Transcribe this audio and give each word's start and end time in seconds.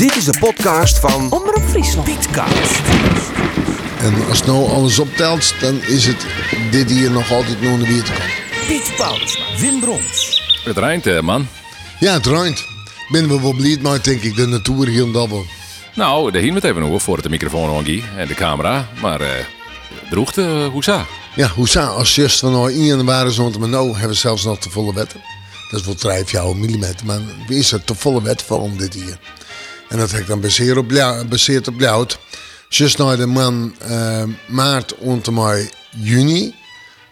Dit 0.00 0.16
is 0.16 0.24
de 0.24 0.38
podcast 0.38 0.98
van 0.98 1.32
Omroep 1.32 1.62
Friesland. 1.68 2.04
Pietcast. 2.06 2.80
En 3.98 4.28
als 4.28 4.44
nou 4.44 4.70
alles 4.70 4.98
optelt, 4.98 5.54
dan 5.60 5.82
is 5.82 6.06
het 6.06 6.26
dit 6.70 6.90
hier 6.90 7.10
nog 7.10 7.32
altijd 7.32 7.62
nog 7.62 7.72
een 7.72 7.84
bier 7.84 8.02
te 8.02 8.12
komen. 8.12 8.66
Piet 8.66 8.92
Paulusma, 8.96 9.44
Wim 9.58 9.80
Brons. 9.80 10.42
Het 10.64 10.78
rijnt, 10.78 11.06
eh, 11.06 11.20
man. 11.20 11.46
Ja, 11.98 12.12
het 12.12 12.26
ruimt. 12.26 12.64
Ben 13.08 13.28
we 13.28 13.40
wel 13.40 13.52
blij, 13.52 13.78
maar 13.82 14.02
denk 14.02 14.22
ik 14.22 14.36
de 14.36 14.46
natuur 14.46 14.86
hier 14.86 15.02
en 15.02 15.12
dat 15.12 15.28
wel. 15.28 15.44
Nou, 15.94 16.30
daar 16.30 16.42
hier 16.42 16.52
met 16.52 16.64
even 16.64 16.90
nog 16.90 17.02
voor 17.02 17.14
het 17.14 17.24
de 17.24 17.30
microfoon 17.30 17.86
en 18.16 18.26
de 18.26 18.34
camera. 18.34 18.88
Maar 19.00 19.20
eh 19.20 19.44
droegte, 20.10 20.42
uh, 20.42 20.66
hoe 20.66 20.84
za? 20.84 21.06
Ja, 21.34 21.48
hoe 21.48 21.68
zou 21.68 21.96
als 21.96 22.14
just 22.14 22.38
van 22.38 22.52
nou 22.52 22.72
in 22.72 23.04
waren 23.04 23.32
zo 23.32 23.50
maar 23.58 23.68
nou 23.68 23.90
hebben 23.90 24.08
we 24.08 24.14
zelfs 24.14 24.44
nog 24.44 24.58
de 24.58 24.70
volle 24.70 24.94
wetten. 24.94 25.20
Dat 25.70 25.80
is 25.80 25.86
wel 25.86 25.94
drijf 25.94 26.30
jouw 26.30 26.52
millimeter, 26.52 27.06
maar 27.06 27.20
wie 27.46 27.58
is 27.58 27.70
het 27.70 27.86
de 27.86 27.94
volle 27.94 28.22
wet 28.22 28.42
van 28.42 28.60
om 28.60 28.76
dit 28.76 28.94
hier? 28.94 29.18
En 29.90 29.98
dat 29.98 30.10
heb 30.10 30.20
ik 30.20 30.26
dan 30.26 30.40
baseerd 30.40 30.76
op, 30.76 30.88
baseerd 31.28 31.68
op 31.68 31.80
Jout. 31.80 32.18
Just 32.68 32.98
naar 32.98 33.16
de 33.16 33.26
man 33.26 33.74
eh, 33.78 34.24
maart 34.48 34.94
onder 34.94 35.32
mei 35.32 35.70
juni, 35.90 36.54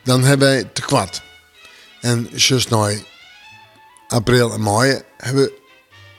dan 0.05 0.25
hebben 0.25 0.49
wij 0.49 0.65
te 0.65 0.81
kwad. 0.81 1.23
En 2.01 2.29
just 2.35 2.71
naar 2.71 2.95
april 4.09 4.53
en 4.53 4.63
mei 4.63 5.03
hebben 5.17 5.51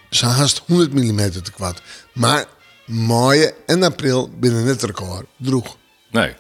zo 0.09 0.25
haast 0.25 0.61
100 0.66 0.93
mm 0.93 1.31
te 1.31 1.52
kwad. 1.52 1.81
Maar 2.13 2.45
mei 2.85 3.52
en 3.66 3.83
april 3.83 4.30
binnen 4.39 4.66
het 4.66 4.83
record 4.83 5.25
droeg. 5.38 5.77
Nee. 6.11 6.35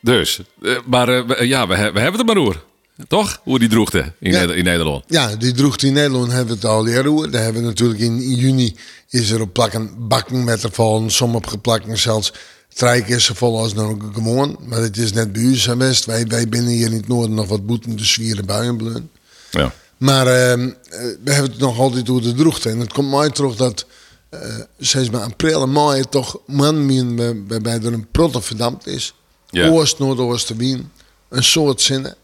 Dus, 0.00 0.40
eh, 0.62 0.78
maar 0.86 1.08
eh, 1.08 1.48
ja, 1.48 1.66
we, 1.66 1.74
we 1.74 2.00
hebben 2.00 2.20
het 2.20 2.30
er 2.30 2.42
maar. 2.42 2.62
Toch? 3.08 3.40
Hoe 3.42 3.58
die 3.58 3.68
droegte 3.68 4.12
in, 4.20 4.30
Ja. 4.32 4.40
In 4.52 4.64
Nederland. 4.64 5.04
Ja, 5.06 5.36
die 5.36 5.52
droeg 5.52 5.76
in 5.76 5.92
Nederland 5.92 6.32
hebben 6.32 6.48
we 6.48 6.54
het 6.54 6.64
al 6.64 6.86
eerder. 6.86 7.30
Daar 7.30 7.42
hebben 7.42 7.62
we 7.62 7.68
natuurlijk 7.68 8.00
in, 8.00 8.34
juni 8.34 8.76
is 9.08 9.30
er 9.30 9.40
op 9.40 9.52
plakken 9.52 9.90
bakken 10.08 10.44
met 10.44 10.62
er 10.62 10.70
vallen. 10.72 11.10
Sommige 11.10 11.58
plakken 11.58 11.98
zelfs 11.98 12.32
drie 12.74 13.02
keer 13.04 13.18
zo 13.20 13.34
vol 13.34 13.58
als 13.58 13.74
nog 13.74 13.96
gewoon. 14.12 14.58
Maar 14.66 14.80
het 14.80 14.96
is 14.96 15.12
net 15.12 15.32
bij 15.32 15.54
geweest. 15.56 16.04
Wij, 16.04 16.26
wij 16.26 16.48
binnen 16.48 16.72
hier 16.72 16.86
in 16.86 16.92
het 16.96 17.08
noorden 17.08 17.34
nog 17.34 17.48
wat 17.48 17.66
boeten 17.66 17.96
de 17.96 18.04
zwieren 18.04 18.46
buien. 18.46 19.10
Ja. 19.50 19.72
Maar 19.96 20.26
ehm, 20.26 20.60
eh, 20.90 20.98
we 21.24 21.32
hebben 21.32 21.50
het 21.50 21.60
nog 21.60 21.78
altijd 21.78 22.10
over 22.10 22.22
de 22.22 22.34
droegte. 22.34 22.68
En 22.70 22.78
het 22.78 22.92
komt 22.92 23.10
mij 23.10 23.30
terug 23.30 23.56
dat 23.56 23.86
eh 24.30 24.40
sinds 24.78 25.10
maar 25.10 25.20
april 25.20 25.62
en 25.62 25.72
mei 25.72 26.04
toch 26.10 26.38
man 26.46 26.86
bij- 27.16 27.42
bij 27.46 27.60
bij 27.60 27.74
er 27.82 27.92
een 27.92 28.06
protte 28.10 28.40
verdampt 28.40 28.86
is. 28.86 29.14
Ja. 29.50 29.68
Oost, 29.68 29.98
Noordoosten, 29.98 30.56
Wien. 30.56 30.90
Een 31.28 31.44
soort 31.44 31.80
zinnen. 31.80 32.14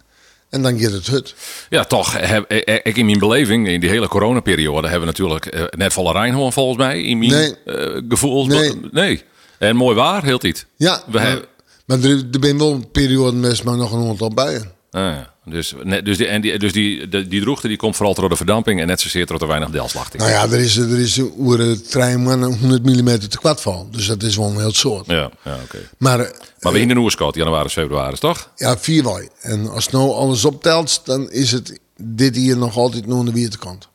En 0.50 0.62
dan 0.62 0.78
gaat 0.78 0.92
het 0.92 1.06
hut. 1.06 1.34
Ja, 1.68 1.84
toch. 1.84 2.18
Heb, 2.20 2.44
eh, 2.50 2.74
ik 2.82 2.96
in 2.96 3.06
mijn 3.06 3.18
beleving, 3.18 3.68
in 3.68 3.80
die 3.80 3.88
hele 3.90 4.08
coronaperiode, 4.08 4.88
hebben 4.88 5.00
we 5.00 5.06
natuurlijk 5.06 5.46
eh, 5.46 5.62
net 5.70 5.92
volle 5.92 6.12
Rijnhoorn 6.12 6.52
volgens 6.52 6.78
mij. 6.78 7.02
In 7.02 7.18
mijn 7.18 7.30
Nee. 7.30 7.54
eh, 7.76 8.02
gevoel. 8.08 8.46
Nee. 8.46 8.72
nee. 8.92 9.22
En 9.58 9.76
mooi 9.76 9.96
waar, 9.96 10.24
heel 10.24 10.44
iets. 10.44 10.64
Ja, 10.76 11.02
We 11.06 11.12
maar, 11.12 11.26
hebben- 11.26 11.46
maar 11.86 11.98
er, 11.98 12.10
er 12.10 12.38
zijn 12.40 12.58
wel 12.58 12.72
een 12.72 12.90
periode 12.90 13.36
met 13.36 13.64
maar 13.64 13.76
nog 13.76 13.92
een 13.92 14.08
aantal 14.08 14.30
buien. 14.30 14.72
Ah, 14.90 15.02
ja. 15.02 15.34
Dus, 15.50 15.74
dus, 16.04 16.16
die, 16.16 16.26
en 16.26 16.40
die, 16.40 16.58
dus 16.58 16.72
die, 16.72 17.08
die, 17.08 17.28
die 17.28 17.40
droegte 17.40 17.68
die 17.68 17.76
komt 17.76 17.96
vooral 17.96 18.14
door 18.14 18.28
de 18.28 18.36
verdamping 18.36 18.80
en 18.80 18.86
net 18.86 19.00
zozeer 19.00 19.26
door 19.26 19.38
te 19.38 19.46
weinig 19.46 19.70
delslachting. 19.70 20.22
Nou 20.22 20.34
ja, 20.34 20.42
er 20.56 20.60
is, 20.60 20.76
er 20.76 20.98
is 20.98 21.16
het 21.16 21.90
trein 21.90 22.22
maar 22.22 22.38
100 22.38 22.84
mm 22.84 23.18
te 23.18 23.38
kwad 23.38 23.60
van. 23.60 23.88
Dus 23.90 24.06
dat 24.06 24.22
is 24.22 24.36
wel 24.36 24.46
een 24.46 24.58
heel 24.58 24.72
soort. 24.74 25.06
Ja, 25.06 25.30
ja 25.44 25.58
oké. 25.64 25.78
Maar 25.98 26.32
Maar 26.60 26.72
we 26.72 26.80
in 26.80 26.88
de 26.88 26.94
Noerskot, 26.94 27.34
januari, 27.34 27.68
februari, 27.68 28.16
toch? 28.16 28.50
ja, 28.56 28.78
vier 28.78 29.04
wij. 29.04 29.28
En 29.40 29.68
als 29.68 29.88
nou 29.88 30.12
alles 30.12 30.44
optelt, 30.44 31.00
dan 31.04 31.30
is 31.30 31.52
het 31.52 31.78
dit 31.96 32.36
hier 32.36 32.56
nog 32.56 32.76
altijd 32.76 33.06
nog 33.06 33.18
aan 33.18 33.24
de 33.24 33.32
weerkant. 33.32 33.88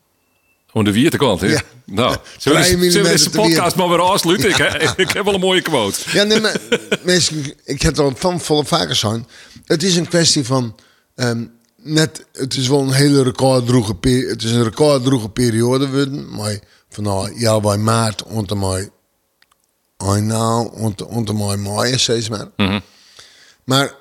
Om 0.71 0.83
de 0.83 0.91
wiertekant, 0.91 1.41
hè? 1.41 1.47
Ja. 1.47 1.61
Nou, 1.85 2.15
zullen 2.37 2.61
we, 2.61 2.77
deze- 2.77 3.17
zullen 3.17 3.31
podcast 3.31 3.75
maar 3.75 3.89
weer 3.89 4.01
afsluiten? 4.01 4.49
Ik, 4.49 4.55
hè? 4.57 5.01
ik 5.01 5.09
heb 5.11 5.25
wel 5.25 5.33
een 5.33 5.39
mooie 5.39 5.61
quote. 5.61 5.99
Ja, 6.11 6.23
nee, 6.23 6.39
maar 6.39 6.55
mensen, 7.03 7.53
ik 7.63 7.81
heb 7.81 7.97
er 7.97 8.11
van 8.15 8.39
volle 8.39 8.65
vaker 8.65 8.95
zijn. 8.95 9.27
Het 9.65 9.83
is 9.83 9.95
een 9.95 10.07
kwestie 10.07 10.45
van 10.45 10.75
ehm, 11.15 11.45
net, 11.75 12.25
het 12.31 12.55
is 12.55 12.67
wel 12.67 12.79
een 12.79 12.93
hele 12.93 13.23
recorddroege 13.23 13.95
periode. 13.95 14.29
Het 14.29 14.43
is 14.43 14.51
een 14.51 14.63
recorddroege 14.63 15.29
periode 15.29 15.89
worden, 15.89 16.35
maar 16.35 16.59
van 16.89 17.31
ja, 17.35 17.59
bij 17.59 17.77
maart 17.77 18.23
onder 18.23 18.57
mij, 18.57 18.89
I 20.03 20.19
know, 20.19 20.73
onder 20.73 21.07
onder 21.07 21.35
mij 21.35 21.57
mei, 21.57 21.97
steeds 21.97 22.29
maar. 22.29 22.47
Mhm. 22.55 22.79
Maar 23.63 23.95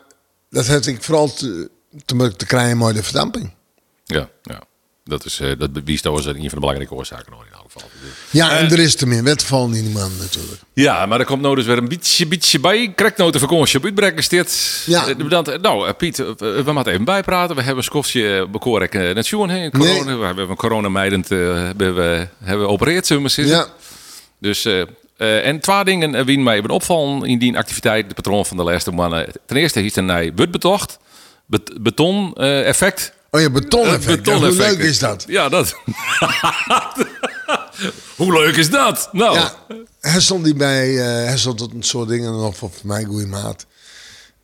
dat 0.51 0.67
heb 0.67 0.85
ik 0.85 1.03
vooral 1.03 1.33
te, 1.33 1.71
te, 2.05 2.37
te 2.37 2.47
krijgen 2.47 2.79
met 2.79 2.95
de 2.95 3.03
verdamping. 3.03 3.55
Ja, 4.05 4.31
ja. 4.43 4.63
Dat 5.05 5.25
is, 5.25 5.41
eh, 5.41 5.59
dat 5.59 5.73
bewijst 5.73 6.07
als 6.07 6.27
een 6.27 6.35
van 6.35 6.49
de 6.49 6.61
belangrijke 6.61 6.95
oorzaken 6.95 7.33
hoor, 7.33 7.47
geval. 7.75 7.91
Ja, 8.31 8.59
en 8.59 8.71
er 8.71 8.79
is 8.79 8.95
te 8.97 9.07
meer 9.07 9.23
wetval 9.23 9.65
in 9.67 9.73
die 9.73 9.89
man 9.93 10.11
natuurlijk. 10.19 10.61
Ja, 10.73 11.07
maar 11.07 11.21
er 11.21 11.27
komt 11.27 11.43
nou 11.43 11.55
dus 11.55 11.65
weer 11.67 11.79
een 11.79 11.89
beetje, 11.89 12.27
beetje 12.27 12.61
bij. 12.61 12.93
Krijgt 12.95 13.17
nou 13.17 13.31
de 13.31 13.39
vakantie 13.39 13.79
op 13.79 13.85
uitbrek 13.85 14.19
is 14.19 14.29
dit. 14.29 14.83
Ja. 14.87 15.07
Eh, 15.07 15.29
dat- 15.29 15.61
nou, 15.62 15.89
eh, 15.89 15.95
Piet, 15.97 16.19
eh, 16.19 16.27
we 16.39 16.73
moeten 16.73 16.93
even 16.93 17.05
bijpraten. 17.05 17.55
We 17.57 17.61
hebben 17.62 17.79
een 17.79 17.85
skofje 17.85 18.49
bekoren 18.51 18.89
uh, 18.97 19.15
net 19.15 19.27
zien, 19.27 19.49
hè? 19.49 19.71
Corona, 19.71 20.05
Nee. 20.05 20.17
We 20.17 20.25
hebben 20.25 20.49
een 20.51 20.57
coronamijdend 20.57 21.31
uh, 21.31 21.55
hebben 21.55 21.95
we 21.95 22.29
hebben 22.43 22.67
geopereerd, 22.67 23.07
zullen 23.07 23.23
we. 23.23 23.47
Ja, 23.47 23.67
Dus, 24.41 24.65
eh, 24.65 24.81
eh, 25.17 25.47
en 25.47 25.61
twee 25.61 25.85
dingen 25.85 26.15
eh, 26.15 26.25
wie 26.25 26.39
mij 26.39 26.55
hebben 26.55 26.73
opvallen 26.73 27.23
in 27.29 27.39
die 27.39 27.56
activiteit, 27.59 28.09
de 28.09 28.15
patroon 28.15 28.47
van 28.47 28.56
de 28.56 28.62
laatste 28.62 28.91
mannen. 28.91 29.27
Ten 29.47 29.56
eerste 29.56 29.81
er 29.97 29.99
een 29.99 30.33
wutbetocht, 30.37 30.99
bet 31.47 31.83
beton 31.83 32.33
eh, 32.35 32.69
effect. 32.69 33.12
oh 33.31 33.41
ja, 33.41 33.51
beton-effect. 33.51 34.05
Ja, 34.05 34.17
beton 34.17 34.35
Hoe 34.37 34.47
effect. 34.47 34.77
leuk 34.77 34.89
is 34.89 34.99
dat? 34.99 35.25
Ja, 35.29 35.49
dat. 35.49 35.75
Hoe 38.17 38.33
leuk 38.33 38.57
is 38.57 38.71
dat? 38.71 39.09
Nou, 39.12 39.35
Ja, 39.35 39.55
hij 40.01 40.21
stond 40.21 40.45
die 40.45 40.55
bij, 40.55 40.99
eh 40.99 41.27
hij 41.27 41.39
stond 41.39 41.59
tot 41.59 41.73
een 41.75 41.83
soort 41.83 42.09
dingen 42.09 42.33
nog 42.33 42.57
voor 42.57 42.71
mij 42.83 43.05
goede 43.05 43.27
maat. 43.27 43.67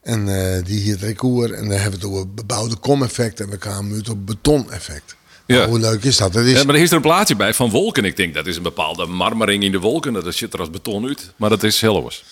En 0.02 0.28
eh, 0.28 0.64
die 0.64 0.80
hier 0.80 0.98
rekoer 0.98 1.52
en 1.52 1.68
dan 1.68 1.78
hebben 1.78 2.00
we 2.00 2.06
het 2.06 2.14
over 2.14 2.34
bebouwde 2.34 2.76
kom-effect 2.76 3.41
en 3.41 3.50
we 3.50 3.56
kwamen 3.56 3.94
uit 3.94 4.08
op 4.08 4.26
beton-effect. 4.26 5.16
Ja. 5.46 5.56
Nou, 5.56 5.68
hoe 5.68 5.78
leuk 5.78 6.04
is 6.04 6.16
dat? 6.16 6.32
Dat 6.32 6.44
is, 6.44 6.58
Ja, 6.58 6.64
maar 6.64 6.74
er 6.74 6.80
is 6.80 6.91
er 6.91 6.96
een 6.96 7.02
plaatje 7.02 7.36
bij 7.36 7.54
van 7.54 7.70
wolken. 7.70 8.04
Ik 8.04 8.16
denk 8.16 8.34
dat 8.34 8.46
is 8.46 8.56
een 8.56 8.62
bepaalde 8.62 9.06
marmering 9.06 9.62
in 9.62 9.72
de 9.72 9.78
wolken. 9.78 10.12
Dat 10.12 10.34
zit 10.34 10.52
er 10.52 10.60
als 10.60 10.70
beton 10.70 11.06
uit. 11.06 11.32
Maar 11.36 11.50
dat 11.50 11.62
is 11.62 11.80
heel 11.80 11.97
anders. 11.97 12.24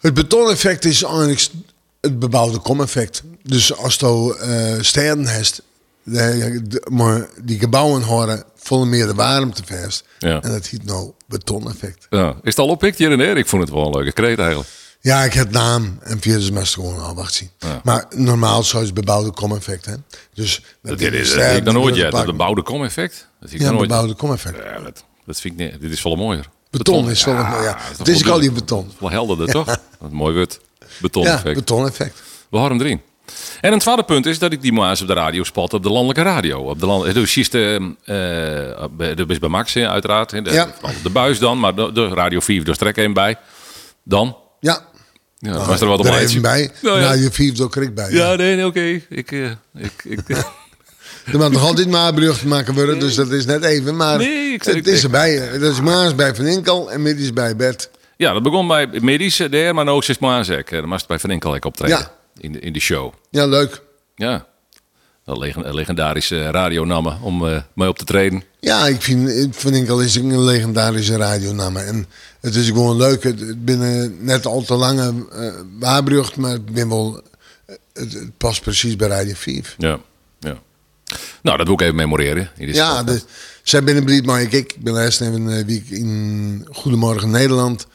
Het 0.00 0.14
beton-effect 0.14 0.84
is 0.84 1.02
eigenlijk 1.02 1.48
het 2.00 2.18
bebouwde 2.18 2.58
kom-effect. 2.58 3.22
Dus 3.42 3.76
als 3.76 3.94
je 3.94 4.36
eh 4.40 4.82
steden 4.82 5.26
hebt, 5.26 5.62
maar 6.90 7.26
die 7.42 7.58
gebouwen 7.58 8.02
horen 8.02 8.44
volle 8.56 8.86
meer 8.86 9.06
de 9.06 9.14
warmte 9.14 9.62
vast. 9.66 10.04
Ja. 10.18 10.42
En 10.42 10.50
dat 10.50 10.66
heet 10.66 10.84
nou 10.84 11.10
beton-effect. 11.26 12.06
Ja. 12.10 12.28
Is 12.28 12.38
het 12.42 12.58
al 12.58 12.68
oppikt 12.68 12.98
hier 12.98 13.10
en 13.12 13.18
daar? 13.18 13.36
Ik 13.36 13.46
vond 13.46 13.62
het 13.62 13.70
wel 13.72 13.86
een 13.86 13.92
leuke 13.92 14.12
kreet 14.12 14.38
eigenlijk. 14.38 14.68
Ja, 15.00 15.22
ik 15.24 15.32
heb 15.32 15.50
naam 15.50 15.98
en 16.02 16.20
via 16.20 16.38
de 16.38 16.52
meest 16.52 16.74
gewoon 16.74 16.98
al 17.00 17.14
wacht 17.14 17.34
zien. 17.34 17.50
Ja. 17.58 17.80
Maar 17.84 18.06
normaal 18.16 18.62
zou 18.62 18.86
je 18.86 18.92
bebouwde 18.92 19.30
kom-effect 19.30 19.84
hè. 19.84 19.94
Dus 20.34 20.62
Dat, 20.82 20.98
dit 20.98 21.12
is, 21.12 21.34
dat 21.34 21.56
ik 21.56 21.64
die 21.64 21.72
nooit, 21.72 21.96
ja. 21.96 22.10
Dat 22.10 22.26
bebouwde 22.26 22.62
kom-effect. 22.62 23.28
Dat 23.40 23.52
ik 23.52 23.60
Ja, 23.60 23.68
nooit. 23.70 23.80
bebouwde 23.80 24.14
kom-effect. 24.14 24.56
Ja, 24.56 24.80
dat, 24.80 25.04
dat 25.26 25.40
vind 25.40 25.60
ik 25.60 25.70
niet. 25.70 25.80
Dit 25.80 25.90
is 25.92 26.00
veel 26.00 26.16
mooier. 26.16 26.48
Beton 26.70 27.10
is 27.10 27.24
wel 27.24 27.34
ja, 27.34 27.78
dat 27.88 27.98
het 27.98 28.08
is 28.08 28.30
al 28.30 28.40
die 28.40 28.52
beton. 28.52 28.90
Wel 28.98 29.10
helderder, 29.10 29.46
toch? 29.46 29.76
Wat 29.98 30.12
mooi 30.12 30.34
wordt. 30.34 30.60
Ja, 30.78 30.86
Beton-effect. 31.00 31.54
beton-effect. 31.54 32.22
We 32.50 32.56
houden 32.56 32.78
hem 32.78 32.86
erin. 32.86 33.00
En 33.60 33.72
een 33.72 33.78
tweede 33.78 34.02
punt 34.02 34.26
is 34.26 34.38
dat 34.38 34.52
ik 34.52 34.62
die 34.62 34.72
maas 34.72 35.00
op 35.00 35.06
de 35.06 35.12
radio 35.14 35.42
spot 35.44 35.72
op 35.72 35.82
de 35.82 35.90
landelijke 35.90 36.22
radio. 36.22 36.60
Op 36.60 36.80
de 36.80 36.86
land, 36.86 37.14
dus 37.14 37.36
is 37.36 37.50
de, 37.50 37.94
eh, 38.04 38.84
bij- 38.90 39.14
de 39.14 39.24
is 39.28 39.38
bij 39.38 39.48
Max 39.48 39.76
uiteraard. 39.76 40.30
De, 40.30 40.50
Ja. 40.52 40.68
de 41.02 41.10
buis 41.10 41.38
dan, 41.38 41.58
maar 41.60 41.74
de, 41.74 41.92
de 41.92 42.08
Radio 42.08 42.40
4 42.40 42.64
door 42.64 42.74
strek 42.74 42.96
één 42.96 43.12
bij. 43.12 43.36
Dan. 44.04 44.36
Ja. 44.60 44.80
Ja, 45.38 45.66
was 45.66 45.80
er 45.80 45.86
wat 45.86 45.98
om 46.00 46.06
even 46.06 46.42
bij. 46.42 46.70
Nou, 46.82 46.98
ja. 47.00 47.04
Nou, 47.04 47.18
je 47.20 47.30
vier 47.30 47.62
ook 47.62 47.76
ik 47.76 47.94
bij. 47.94 48.10
Ja, 48.10 48.34
nee, 48.34 48.56
nee, 48.56 48.66
oké. 48.66 49.00
Ik, 49.08 49.32
eh, 49.32 49.50
ik, 49.76 49.92
ik, 50.04 50.20
Er 51.32 51.38
moet 51.38 51.50
nog 51.52 51.62
altijd 51.62 51.88
maar 51.88 52.14
berucht 52.14 52.44
maken 52.44 52.74
worden, 52.74 52.98
dus 52.98 53.14
dat 53.14 53.30
is 53.30 53.46
net 53.46 53.64
even. 53.64 53.96
Maar 53.96 54.18
Nee, 54.18 54.52
ik 54.52 54.62
het 54.62 54.86
is 54.86 55.02
erbij. 55.02 55.58
Dat 55.58 55.72
is 55.72 55.80
Maas 55.80 56.14
bij 56.14 56.34
Van 56.34 56.46
Inkel 56.46 56.90
en 56.90 57.02
Middies 57.02 57.32
bij 57.32 57.56
Bert. 57.56 57.90
ja, 58.16 58.32
dat 58.32 58.42
begon 58.42 58.66
bij 58.66 58.86
medische 59.00 59.48
daar, 59.48 59.74
maar 59.74 59.86
ook 59.88 60.04
Maazek. 60.20 60.70
Dan 60.70 60.88
was 60.88 60.98
het 60.98 61.08
bij 61.08 61.18
Van 61.18 61.30
Enkel 61.30 61.54
ik 61.54 61.64
optreden. 61.64 61.98
Ja. 61.98 62.10
In, 62.38 62.52
de, 62.52 62.58
in 62.60 62.72
de 62.72 62.80
show. 62.80 63.12
Ja, 63.30 63.46
leuk. 63.46 63.82
Ja. 64.14 64.46
Dat 65.24 65.38
leg- 65.38 65.56
een 65.56 65.74
legendarische 65.74 66.50
radionamen 66.50 67.20
om 67.20 67.46
eh 67.48 67.62
mee 67.74 67.88
op 67.88 67.98
te 67.98 68.04
treden. 68.04 68.42
Ja, 68.60 68.86
ik 68.86 69.02
vind 69.02 69.56
Van 69.56 69.74
Inkel 69.74 70.00
is 70.00 70.14
een 70.14 70.44
legendarische 70.44 71.16
radionaam. 71.16 71.76
En 71.76 72.06
het 72.40 72.54
is 72.54 72.66
gewoon 72.66 72.96
leuk. 72.96 73.22
Het, 73.22 73.40
het 73.40 73.64
binnen 73.64 74.16
net 74.24 74.46
al 74.46 74.62
te 74.62 74.74
lange 74.74 75.12
uh, 75.32 75.52
waarbrug, 75.78 76.36
maar 76.36 76.50
het, 76.52 76.64
ben 76.72 76.88
wel, 76.88 77.22
het, 77.66 78.12
het 78.12 78.36
past 78.36 78.62
precies 78.62 78.96
bij 78.96 79.08
Radio 79.08 79.34
5. 79.36 79.74
Ja. 79.78 80.00
ja. 80.40 80.58
Nou, 81.42 81.56
dat 81.56 81.66
wil 81.66 81.74
ik 81.74 81.80
even 81.80 81.94
memoreren. 81.94 82.50
In 82.56 82.72
Ja, 82.72 83.02
de, 83.02 83.22
zij 83.62 83.84
binnen 83.84 84.24
maar 84.24 84.42
ik, 84.42 84.52
ik 84.52 84.76
ben 84.78 84.92
laatst 84.92 85.20
even 85.20 85.46
een 85.46 85.66
week 85.66 85.88
in 85.88 86.66
Goedemorgen 86.72 87.30
Nederland. 87.30 87.86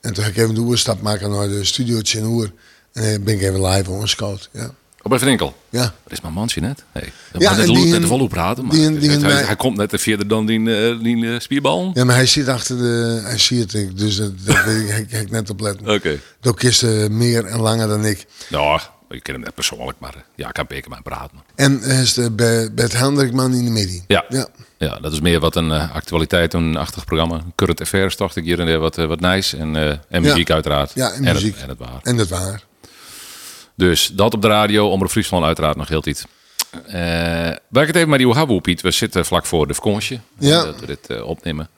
En 0.00 0.12
toen 0.14 0.24
heb 0.24 0.32
ik 0.32 0.42
even 0.42 0.54
de 0.54 0.60
oerstap 0.60 1.00
maken 1.00 1.30
naar 1.30 1.48
de 1.48 1.64
studio 1.64 2.00
in 2.12 2.24
Oer. 2.24 2.52
En 3.00 3.24
ben 3.24 3.34
ik 3.34 3.40
even 3.42 3.64
live 3.66 3.90
ongescout. 3.90 4.48
Ja. 4.52 4.70
Op 5.02 5.12
even 5.12 5.28
enkel. 5.28 5.56
Ja. 5.68 5.80
Dat 5.82 6.12
is 6.12 6.20
mijn 6.20 6.34
mansje 6.34 6.60
net. 6.60 6.84
Hey. 6.92 7.02
Ja, 7.32 7.38
Ja, 7.38 7.50
en 7.50 7.56
net, 7.56 7.66
die- 7.66 7.84
net 7.92 8.04
vol 8.04 8.26
praten, 8.28 8.64
maar 8.66 8.74
die- 8.76 9.10
het 9.10 9.22
hij, 9.46 9.56
komt 9.56 9.76
net 9.76 9.92
verder 9.96 10.28
dan 10.28 10.46
die, 10.46 10.58
eh, 10.88 11.02
die 11.02 11.32
eh, 11.32 11.40
spierbal. 11.40 11.90
Ja, 11.94 12.04
maar 12.04 12.14
hij 12.14 12.26
zit 12.26 12.48
achter 12.48 12.76
de... 12.78 13.20
Hij 13.24 13.38
ziet 13.38 13.72
het, 13.72 13.98
dus 13.98 14.16
dat, 14.16 14.32
dat 14.44 14.64
weet 14.64 15.06
ik, 15.12 15.30
net 15.30 15.50
op 15.50 15.60
letten. 15.60 15.88
Oké. 15.94 16.18
Dat 16.40 16.54
kisten 16.56 17.16
meer 17.16 17.44
en 17.44 17.60
langer 17.60 17.88
dan 17.88 18.04
ik. 18.04 18.26
Nou, 18.50 18.80
ik 19.10 19.22
ken 19.22 19.34
hem 19.34 19.42
net 19.42 19.54
persoonlijk, 19.54 19.98
maar 19.98 20.14
eh, 20.14 20.20
ja, 20.34 20.48
ik 20.48 20.54
kan 20.54 20.64
beter 20.68 20.90
maar 20.90 21.02
praten. 21.02 21.38
En 21.54 21.82
is 21.82 22.14
de, 22.14 22.70
het 22.74 22.92
Hendrikman 22.98 23.54
in 23.54 23.64
de 23.64 23.70
midden. 23.70 24.04
Ja. 24.06 24.24
ja. 24.28 24.46
Ja, 24.78 24.98
dat 24.98 25.12
is 25.12 25.20
meer 25.20 25.40
wat 25.40 25.56
een 25.56 25.70
eh, 25.72 25.94
actualiteit, 25.94 26.54
een 26.54 26.76
achtig 26.76 27.04
programma. 27.04 27.40
Current 27.54 27.80
affairs, 27.80 28.16
dacht 28.16 28.36
ik 28.36 28.44
hier 28.44 28.60
en 28.60 28.66
daar 28.66 28.78
wat, 28.78 28.96
wat 28.96 29.20
nice. 29.20 29.56
En, 29.56 29.76
en 30.08 30.22
muziek 30.22 30.50
uiteraard. 30.50 30.92
Ja, 30.94 31.10
en 31.12 31.24
het- 31.24 31.34
muziek. 31.34 31.56
En 31.56 31.68
het, 31.68 31.78
waar. 31.78 32.00
En 32.02 32.16
dat 32.16 32.28
waar. 32.28 32.68
Dus 33.80 34.06
dat 34.12 34.34
op 34.34 34.42
de 34.42 34.48
radio, 34.48 34.88
Omroep 34.88 35.10
Friesland 35.10 35.44
uiteraard 35.44 35.76
nog 35.76 35.88
heel 35.88 36.02
iets. 36.06 36.24
Eh 36.86 36.94
waar 37.68 37.82
ik 37.82 37.86
het 37.86 37.96
even 37.96 38.08
met 38.08 38.18
die 38.18 38.32
hebben, 38.34 38.60
Piet. 38.60 38.80
We 38.80 38.90
zitten 38.90 39.26
vlak 39.26 39.46
voor 39.46 39.66
de 39.66 39.74
vakantie. 39.74 40.20
Ja. 40.38 40.64
Dat 40.64 40.80
we 40.80 40.86
dit 40.86 41.06
eh, 41.06 41.26
opnemen. 41.26 41.68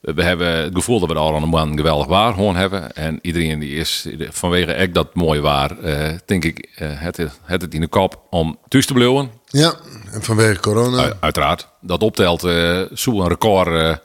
We 0.00 0.22
hebben 0.22 0.46
het 0.48 0.74
gevoel 0.74 1.00
dat 1.00 1.08
we 1.08 1.14
al 1.14 1.34
een 1.34 1.48
man 1.48 1.76
geweldig 1.76 2.06
waar 2.06 2.32
gewoon 2.34 2.56
hebben. 2.56 2.92
En 2.96 3.18
iedereen 3.22 3.58
die 3.58 3.74
is 3.74 4.06
vanwege 4.30 4.72
echt 4.72 4.94
dat 4.94 5.14
mooie 5.14 5.40
waar, 5.40 5.78
eh, 5.78 6.12
denk 6.26 6.44
ik, 6.44 6.68
eh, 6.76 6.88
het, 6.92 7.16
het 7.42 7.62
het 7.62 7.74
in 7.74 7.80
de 7.80 7.86
kop 7.86 8.20
om 8.30 8.58
thuis 8.68 8.86
te 8.86 8.92
blijven. 8.92 9.30
Ja, 9.46 9.74
en 10.12 10.22
vanwege 10.22 10.60
corona. 10.60 11.06
U- 11.08 11.12
uiteraard. 11.20 11.68
Dat 11.80 12.02
optelt 12.02 12.44
eh 12.44 12.80
zo'n 12.92 13.28
record 13.28 13.98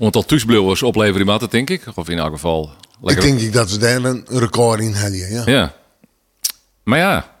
aantal 0.00 0.24
thuisblijvers 0.24 0.82
opleveren 0.82 1.16
die 1.16 1.26
matten, 1.30 1.50
denk 1.50 1.70
ik. 1.70 1.82
Of 1.94 2.08
in 2.08 2.18
elk 2.18 2.32
geval 2.32 2.70
lekker. 3.00 3.24
Ik 3.24 3.30
denk 3.30 3.40
ik 3.46 3.52
dat 3.52 3.70
we 3.70 3.78
daar 3.78 4.04
een 4.04 4.24
record 4.28 4.80
in 4.80 4.94
hadden. 4.94 5.32
Ja. 5.32 5.42
Ja. 5.46 5.72
Maar 6.88 6.98
ja. 6.98 7.36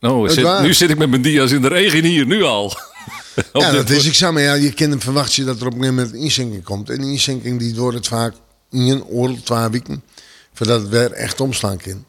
Nou, 0.00 0.30
zit- 0.30 0.60
nu 0.60 0.74
zit 0.74 0.90
ik 0.90 0.98
met 0.98 1.10
mijn 1.10 1.22
dia's 1.22 1.50
in 1.50 1.62
de 1.62 1.68
regen 1.68 2.04
hier, 2.04 2.26
nu 2.26 2.42
al. 2.42 2.72
Ja, 3.52 3.72
dat 3.72 3.90
is 3.90 4.06
ik 4.06 4.14
zeg 4.14 4.32
maar, 4.32 4.42
ja, 4.42 4.54
je 4.54 4.72
kunt 4.72 5.02
verwacht 5.02 5.34
je 5.34 5.44
dat 5.44 5.60
er 5.60 5.66
op 5.66 5.72
een 5.72 5.78
gegeven 5.78 5.94
moment 5.94 6.14
een 6.14 6.20
inzinking 6.20 6.64
komt. 6.64 6.90
En 6.90 7.00
die 7.00 7.10
inzinking 7.10 7.58
die 7.58 7.74
wordt 7.74 7.96
het 7.96 8.06
vaak 8.06 8.34
in 8.70 8.80
een 8.80 9.04
oorlog, 9.04 9.38
twee 9.40 9.68
weken, 9.68 10.02
voordat 10.52 10.80
het 10.80 10.90
weer 10.90 11.12
echt 11.12 11.40
omslaan 11.40 11.76
kan. 11.76 12.04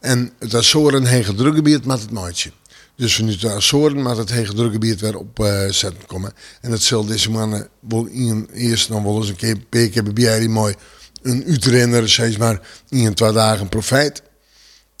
En 0.00 0.32
het 0.38 0.54
Azoren 0.54 1.04
hege 1.04 1.34
drukgebied 1.34 1.84
met 1.84 2.00
het 2.00 2.10
maatje. 2.10 2.50
Dus 2.96 3.14
vanuit 3.14 3.40
de 3.40 3.50
Azoren 3.50 4.02
met 4.02 4.16
het 4.16 4.30
hege 4.30 4.54
drukgebied 4.54 5.00
weer 5.00 5.16
op 5.16 5.40
eh, 5.40 5.68
zetten 5.70 6.06
komen. 6.06 6.32
En 6.60 6.70
dat 6.70 6.82
zal 6.82 7.04
deze 7.04 7.30
mannen 7.30 7.68
wel 7.88 8.06
in 8.06 8.48
eerst 8.52 8.88
nog 8.88 9.02
wel 9.02 9.16
eens 9.16 9.28
een 9.28 9.36
keer 9.36 9.56
per 9.68 9.90
keer 9.90 10.12
bij 10.12 10.38
die 10.38 10.48
mooi 10.48 10.74
een 11.22 11.44
uitrenner, 11.48 12.08
zeg 12.08 12.38
maar, 12.38 12.60
in 12.88 13.06
een 13.06 13.14
twee 13.14 13.32
dagen 13.32 13.68
profijt. 13.68 14.22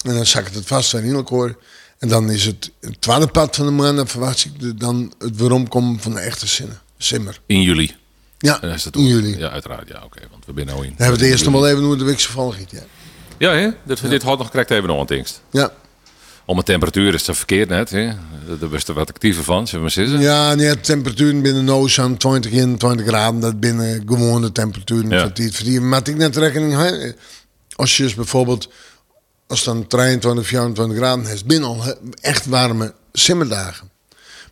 En 0.04 0.14
dan 0.14 0.26
zakt 0.26 0.54
het 0.54 0.66
vast 0.66 0.94
in 0.94 1.14
elkaar. 1.14 1.54
En 1.98 2.08
dan 2.08 2.30
is 2.30 2.44
het 2.44 2.70
het 2.80 3.00
tweede 3.00 3.26
pad 3.26 3.56
van 3.56 3.66
de 3.66 3.72
maanden 3.72 4.06
verwacht 4.08 4.44
ik 4.44 4.60
de- 4.60 4.74
dan 4.74 5.12
het 5.18 5.36
weeromkomen 5.36 6.00
van 6.00 6.12
de 6.14 6.20
echte 6.20 6.46
zinnen. 6.46 6.80
Simmer. 6.98 7.40
In 7.46 7.62
juli. 7.62 7.94
Ja, 8.38 8.62
is 8.62 8.82
dat 8.82 8.96
in 8.96 9.06
juli. 9.06 9.38
Ja, 9.38 9.48
uiteraard. 9.50 9.88
Ja, 9.88 10.02
oké. 10.04 10.20
want 10.30 10.44
we 10.46 10.52
zijn 10.54 10.66
nou 10.66 10.78
in. 10.78 10.88
Dan 10.88 10.96
hebben 10.98 11.18
we 11.18 11.22
het 11.24 11.32
eerst 11.32 11.44
nog 11.44 11.52
wel 11.54 11.68
even 11.68 11.82
hoe 11.84 11.96
de 11.96 12.04
weekse 12.04 12.30
val 12.30 12.50
giet. 12.50 12.70
Ja. 12.70 12.82
Ja, 13.38 13.52
hè? 13.52 13.68
Dit, 13.84 14.10
dit 14.10 14.22
had 14.22 14.38
nog 14.38 14.50
correct 14.50 14.70
even 14.70 14.88
nog 14.88 14.98
aan 15.00 15.06
tekst. 15.06 15.40
Ja. 15.50 15.72
Om 16.44 16.56
de 16.56 16.62
temperatuur 16.62 17.14
is 17.14 17.26
het 17.26 17.36
verkeerd 17.36 17.68
net. 17.68 17.90
Hè? 17.90 18.06
Daar 18.60 18.68
was 18.68 18.84
er 18.84 18.94
wat 18.94 19.08
actiever 19.08 19.44
van, 19.44 19.66
zullen 19.66 19.86
we 19.86 19.94
maar 19.96 20.06
zeggen. 20.06 20.20
ja, 20.20 20.54
nee, 20.54 20.68
de 20.68 20.80
temperaturen 20.80 21.42
binnen 21.42 21.64
Noos 21.64 22.00
aan 22.00 22.16
20 22.16 22.50
in, 22.52 22.78
20 22.78 23.06
graden. 23.06 23.40
Dat 23.40 23.60
binnen 23.60 24.02
gewone 24.06 24.52
temperaturen 24.52 25.10
Ja. 25.10 25.30
verdienen. 25.34 25.88
Maar 25.88 26.08
ik 26.08 26.16
net 26.16 26.36
rekening. 26.36 27.04
Als 27.76 27.96
je 27.96 28.02
dus 28.02 28.14
bijvoorbeeld, 28.14 28.68
als 29.46 29.58
het 29.64 29.74
dan 29.74 29.86
23, 29.86 30.46
24 30.46 30.96
graden 30.96 31.26
is, 31.26 31.44
binnen 31.44 31.68
al 31.68 31.82
echt 32.20 32.46
warme 32.46 32.94
simmerdagen. 33.12 33.90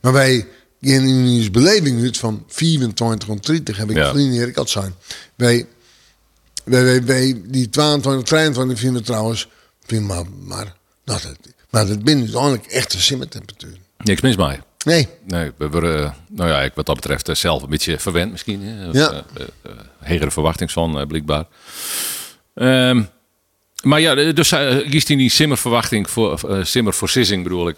Maar 0.00 0.12
wij 0.12 0.46
in 0.81 1.26
onze 1.26 1.50
beleving 1.50 2.02
uit 2.02 2.17
van 2.17 2.44
24 2.49 3.29
tot 3.29 3.46
30, 3.46 3.76
heb 3.76 3.91
ik 3.91 3.96
Ja. 3.96 4.11
vrienden 4.11 4.49
ik 4.49 4.56
had 4.56 4.70
zijn. 4.70 4.94
Wij, 5.35 5.67
wij, 6.64 6.85
wij, 6.85 7.05
wij, 7.05 7.43
die 7.46 7.69
22, 7.69 8.25
23 8.29 8.79
vinden 8.79 9.00
we 9.00 9.06
trouwens, 9.06 9.49
vinden 9.87 10.06
maar, 10.06 10.25
maar, 10.41 10.75
dat 11.05 11.23
het, 11.23 11.38
maar 11.70 11.87
dat 11.87 12.02
binnen 12.02 12.25
uiteindelijk 12.25 12.67
echte 12.67 13.00
simmertemperaturen. 13.00 13.79
Niks 13.99 14.20
mis 14.20 14.37
mee. 14.37 14.58
Nee, 14.85 15.08
Nee, 15.26 15.52
we 15.56 15.69
worden, 15.70 16.05
eh, 16.05 16.12
nou 16.29 16.50
ja, 16.50 16.62
ik 16.62 16.73
wat 16.75 16.87
dat 16.87 16.94
betreft 16.94 17.29
eh, 17.29 17.35
zelf 17.35 17.62
een 17.62 17.69
beetje 17.69 17.99
verwend 17.99 18.31
misschien. 18.31 18.62
Hè? 18.62 18.88
Of, 18.88 18.94
Ja. 18.94 19.25
eh, 19.37 19.70
hegere 19.99 20.31
verwachting 20.31 20.73
van, 20.73 21.06
blijkbaar. 21.06 21.44
Ehm, 22.55 23.02
maar 23.85 24.01
ja, 24.01 24.33
dus 24.33 24.53
uh, 24.53 24.91
kiest 24.91 25.07
die 25.07 25.31
simmerverwachting 25.31 26.11
voor, 26.11 26.41
eh 26.49 26.65
simmer 26.65 26.95
voor 26.95 27.09
sissing 27.09 27.43
bedoel 27.43 27.69
ik. 27.69 27.77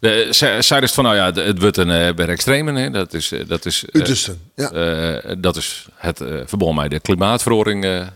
Uh, 0.00 0.32
zij 0.60 0.80
dus 0.80 0.92
van, 0.92 1.04
nou 1.04 1.16
ja, 1.16 1.32
het 1.32 1.60
wordt 1.60 1.76
een 1.76 1.88
uh, 1.88 2.14
bij 2.14 2.26
extremen. 2.26 2.74
Hè? 2.74 2.90
Dat 2.90 3.14
is, 3.14 3.32
eh, 3.32 3.40
dat 3.46 3.66
is, 3.66 3.84
eh. 3.92 4.34
Ja. 4.56 4.70
eh, 4.70 5.34
dat 5.38 5.56
is 5.56 5.86
het 5.94 6.20
eh 6.20 6.40
verband 6.46 6.76
met 6.76 6.90
de 6.90 7.00
klimaatverhoring, 7.00 7.84
eh, 7.84 8.00
eh, 8.00 8.06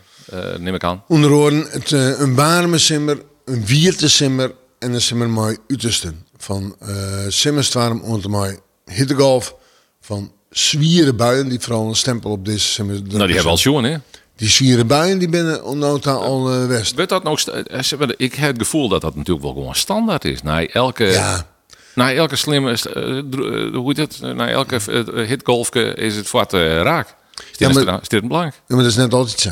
neem 0.58 0.74
ik 0.74 0.84
aan. 0.84 1.02
Onder 1.08 1.32
oren 1.32 1.66
het, 1.70 1.92
eh, 1.92 2.20
een 2.20 2.34
warme 2.34 2.78
simmer, 2.78 3.22
een 3.44 3.66
vierde 3.66 4.08
simmer 4.08 4.52
en 4.78 4.92
een 4.92 5.00
simmer 5.00 5.28
mooi 5.30 5.56
uitersten. 5.68 6.26
Van 6.36 6.76
eh 6.80 7.24
simmers 7.28 7.72
warm 7.72 8.00
onder 8.00 8.30
mooi 8.30 8.58
hittegolf. 8.84 9.54
Van 10.00 10.32
zwieren 10.50 11.16
buien, 11.16 11.48
die 11.48 11.60
vooral 11.60 11.88
een 11.88 11.94
stempel 11.96 12.30
op 12.30 12.44
deze 12.44 12.66
simmer. 12.66 12.94
Nou, 12.94 13.24
die 13.24 13.34
hebben 13.34 13.52
al 13.52 13.56
schoon, 13.56 13.84
hè? 13.84 13.96
Die 14.38 14.48
zwieren 14.48 14.86
buien 14.86 15.18
die 15.18 15.28
binnen 15.28 15.64
onnota 15.64 16.12
al 16.12 16.50
eh, 16.52 16.66
west. 16.66 16.94
Weet 16.94 17.08
dat 17.08 17.22
nog, 17.22 17.40
eh, 17.40 18.08
ik 18.16 18.34
heb 18.34 18.50
het 18.52 18.58
gevoel 18.62 18.88
dat 18.88 19.00
dat 19.00 19.14
natuurlijk 19.14 19.44
wel 19.46 19.54
gewoon 19.54 19.74
standaard 19.74 20.24
is. 20.24 20.42
Na 20.42 20.66
elke, 20.66 21.04
Ja, 21.04 21.46
na 21.94 22.12
elke 22.12 22.36
slimme, 22.36 22.70
eh, 22.72 23.74
hoe 23.74 23.92
heet 23.94 23.96
het? 23.96 24.34
Na 24.36 24.48
elke 24.48 24.80
hitgolfke 25.26 25.94
is 25.94 26.16
het 26.16 26.30
wat 26.30 26.52
raak. 26.52 27.06
Is 27.08 27.44
dit, 27.56 27.74
Ja, 27.74 27.84
maar- 27.84 28.00
is 28.02 28.08
dit 28.08 28.22
een 28.22 28.28
blank? 28.28 28.52
ja, 28.52 28.60
maar 28.74 28.78
dat 28.82 28.86
is 28.86 28.96
net 28.96 29.14
altijd 29.14 29.40
zo. 29.40 29.50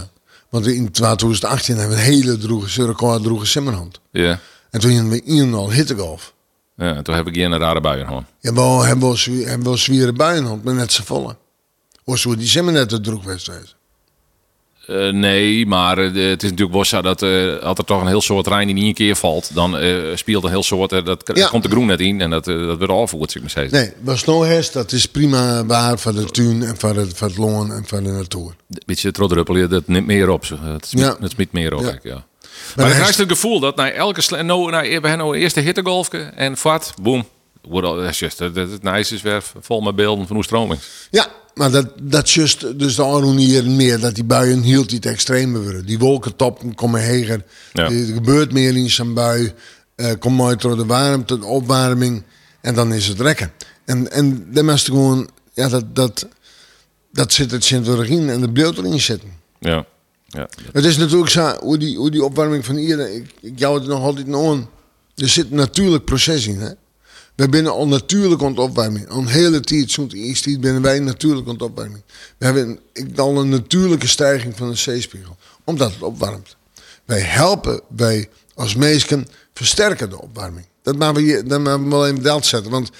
Want 0.48 0.66
in 0.66 0.90
2018 0.90 1.76
hebben 1.76 1.96
we 1.96 2.02
een 2.02 2.08
hele 2.10 2.36
droege, 2.38 2.86
record 2.86 3.22
droege 3.22 3.46
simmerhand. 3.46 4.00
Ja. 4.10 4.38
En 4.70 4.80
toen 4.80 4.90
hadden 4.92 5.10
we 5.10 5.22
in 5.24 5.54
al 5.54 5.70
hittegolf. 5.72 6.32
ja. 6.76 6.94
en 6.94 7.02
Toen 7.04 7.14
heb 7.14 7.26
ik 7.26 7.34
hier 7.34 7.44
een 7.52 7.58
rare 7.58 7.80
buien 7.80 8.06
gewoon. 8.06 8.26
Ja, 8.40 8.52
we 8.52 8.60
hebben 8.60 9.00
wel, 9.08 9.16
zwie- 9.16 9.44
hebben 9.46 9.66
wel 9.66 9.76
zwieren 9.76 10.14
buien, 10.14 10.60
maar 10.64 10.74
net 10.74 10.92
zo 10.92 11.02
volle. 11.04 11.36
Of 12.04 12.18
zo 12.18 12.36
die 12.36 12.48
simmer 12.48 12.72
net 12.72 12.90
de 12.90 13.00
droeg 13.00 13.24
west 13.24 13.50
Eh, 14.86 15.08
nee, 15.12 15.66
maar 15.66 15.98
eh, 15.98 16.04
het 16.30 16.42
is 16.42 16.50
natuurlijk 16.50 16.86
zo 16.86 17.00
dat 17.00 17.22
eh, 17.22 17.56
als 17.58 17.78
er 17.78 17.84
toch 17.84 18.00
een 18.00 18.06
heel 18.06 18.20
soort 18.20 18.46
rein 18.46 18.68
in 18.68 18.76
één 18.76 18.94
keer 18.94 19.16
valt, 19.16 19.54
dan 19.54 19.76
speelt 20.14 20.44
een 20.44 20.50
heel 20.50 20.62
soort, 20.62 20.90
dat 20.90 21.30
Ja. 21.34 21.48
komt 21.48 21.62
de 21.62 21.68
groen 21.68 21.86
net 21.86 22.00
in 22.00 22.20
en 22.20 22.30
dat, 22.30 22.44
dat 22.44 22.76
wordt 22.78 22.92
afgevoerd, 22.92 23.30
zeg 23.30 23.42
maar 23.42 23.50
steeds. 23.50 23.72
Nee, 23.72 23.92
wat 24.00 24.18
snow 24.18 24.44
heeft, 24.44 24.72
dat 24.72 24.92
is 24.92 25.06
prima 25.06 25.64
waar 25.64 25.98
voor 25.98 26.12
de 26.14 26.24
tuin 26.24 26.62
en 26.62 26.76
voor 26.78 26.94
het, 26.96 27.16
voor 27.16 27.26
het 27.28 27.36
loon 27.36 27.72
en 27.72 27.84
voor 27.86 28.02
de 28.02 28.10
natuur. 28.10 28.54
Een 28.70 28.82
beetje 28.86 29.10
troddruppelen, 29.10 29.70
dat 29.70 29.86
neemt 29.86 30.06
meer 30.06 30.28
op. 30.30 30.42
Het 30.60 30.86
smiet, 30.86 31.02
Ja. 31.04 31.16
het 31.20 31.30
smiet 31.30 31.52
meer 31.52 31.74
op, 31.74 31.82
Ja. 31.82 31.90
ik, 31.92 32.02
ja. 32.02 32.24
Maar, 32.76 32.86
is- 32.88 32.94
krijg 32.94 33.16
het 33.16 33.28
gevoel 33.28 33.60
dat 33.60 33.76
na 33.76 33.90
elke 33.90 34.22
nou, 34.30 34.70
nou, 34.70 34.86
we 34.86 34.92
hebben 34.92 35.18
nou 35.18 35.36
eerst 35.36 35.54
de 35.54 35.60
hittegolfje 35.60 36.18
en 36.18 36.56
vat, 36.56 36.94
boom. 37.02 37.24
Wordt 37.68 37.86
al, 37.86 37.94
dat 37.94 38.56
is 38.66 38.72
het 38.72 38.82
nice 38.82 39.14
is 39.14 39.22
weer 39.22 39.42
vol 39.60 39.80
met 39.80 39.96
beelden 39.96 40.26
van 40.26 40.36
hoe 40.36 40.44
stroming. 40.44 40.80
Ja, 41.10 41.26
maar 41.56 41.70
dat, 41.70 41.92
dat 42.02 42.26
is 42.26 42.34
juist 42.34 42.78
dus 42.78 42.94
de 42.96 43.34
hier 43.36 43.70
meer, 43.70 44.00
dat 44.00 44.14
die 44.14 44.24
buien 44.24 44.62
hield 44.62 44.90
die 44.90 45.00
extremer 45.00 45.62
worden. 45.62 45.86
Die 45.86 45.98
wolkentoppen 45.98 46.74
komen 46.74 47.00
heger, 47.00 47.44
Ja. 47.72 47.84
er 47.84 48.04
gebeurt 48.04 48.52
meer 48.52 48.76
in 48.76 48.90
zo'n 48.90 49.14
bui, 49.14 49.52
eh 49.94 50.12
komt 50.18 50.36
mooi 50.36 50.56
door 50.56 50.76
de 50.76 50.86
warmte, 50.86 51.38
de 51.38 51.44
opwarming 51.46 52.22
en 52.60 52.74
dan 52.74 52.92
is 52.92 53.06
het 53.06 53.20
rekken. 53.20 53.52
En, 53.84 54.10
en 54.10 54.46
dan 54.52 54.64
moest 54.64 54.86
je 54.86 54.92
gewoon, 54.92 55.28
ja, 55.52 55.68
dat, 55.68 55.94
dat, 55.94 56.28
dat 57.12 57.32
zit 57.32 57.50
het 57.50 57.64
sint 57.64 57.88
in 57.88 58.30
en 58.30 58.40
de 58.40 58.52
bloot 58.52 58.78
erin 58.78 59.00
zitten. 59.00 59.28
Ja. 59.58 59.84
ja. 60.26 60.48
Het 60.72 60.84
is 60.84 60.96
natuurlijk 60.96 61.30
zo, 61.30 61.56
hoe 61.60 61.78
die, 61.78 61.96
hoe 61.96 62.10
die 62.10 62.24
opwarming 62.24 62.64
van 62.64 62.76
hier, 62.76 63.14
ik, 63.14 63.34
ik 63.40 63.58
jou 63.58 63.78
het 63.78 63.88
nog 63.88 64.02
altijd 64.02 64.34
aan. 64.34 64.68
Er 65.14 65.28
zit 65.28 65.50
een 65.50 65.56
natuurlijk 65.56 66.04
proces 66.04 66.46
in. 66.46 66.60
Hè? 66.60 66.70
We 67.36 67.46
zijn 67.50 67.66
al 67.66 67.86
natuurlijk 67.88 68.42
aan. 68.42 68.58
Al 69.08 69.18
een 69.18 69.26
hele 69.26 69.60
tijd, 69.60 69.90
zo'n 69.90 70.10
eerste 70.10 70.58
ben 70.58 70.82
wij 70.82 70.98
natuurlijk 70.98 71.48
aan. 71.48 72.02
We 72.38 72.44
hebben 72.44 72.78
een- 72.92 73.16
al 73.16 73.38
een 73.40 73.48
natuurlijke 73.48 74.06
stijging 74.06 74.56
van 74.56 74.68
de 74.70 74.76
zeespiegel, 74.76 75.36
omdat 75.64 75.92
het 75.92 76.02
opwarmt. 76.02 76.56
Wij 77.04 77.20
helpen, 77.20 77.80
wij 77.96 78.28
als 78.54 78.74
mensen 78.74 79.26
versterken 79.54 80.10
de 80.10 80.20
opwarming. 80.22 80.66
Dat 80.82 80.96
maken 80.96 81.24
we, 81.24 81.42
dat 81.46 81.60
maken 81.60 81.84
we 81.84 81.90
wel 81.90 82.06
even 82.06 82.44
zetten. 82.44 82.70
Want 82.70 82.90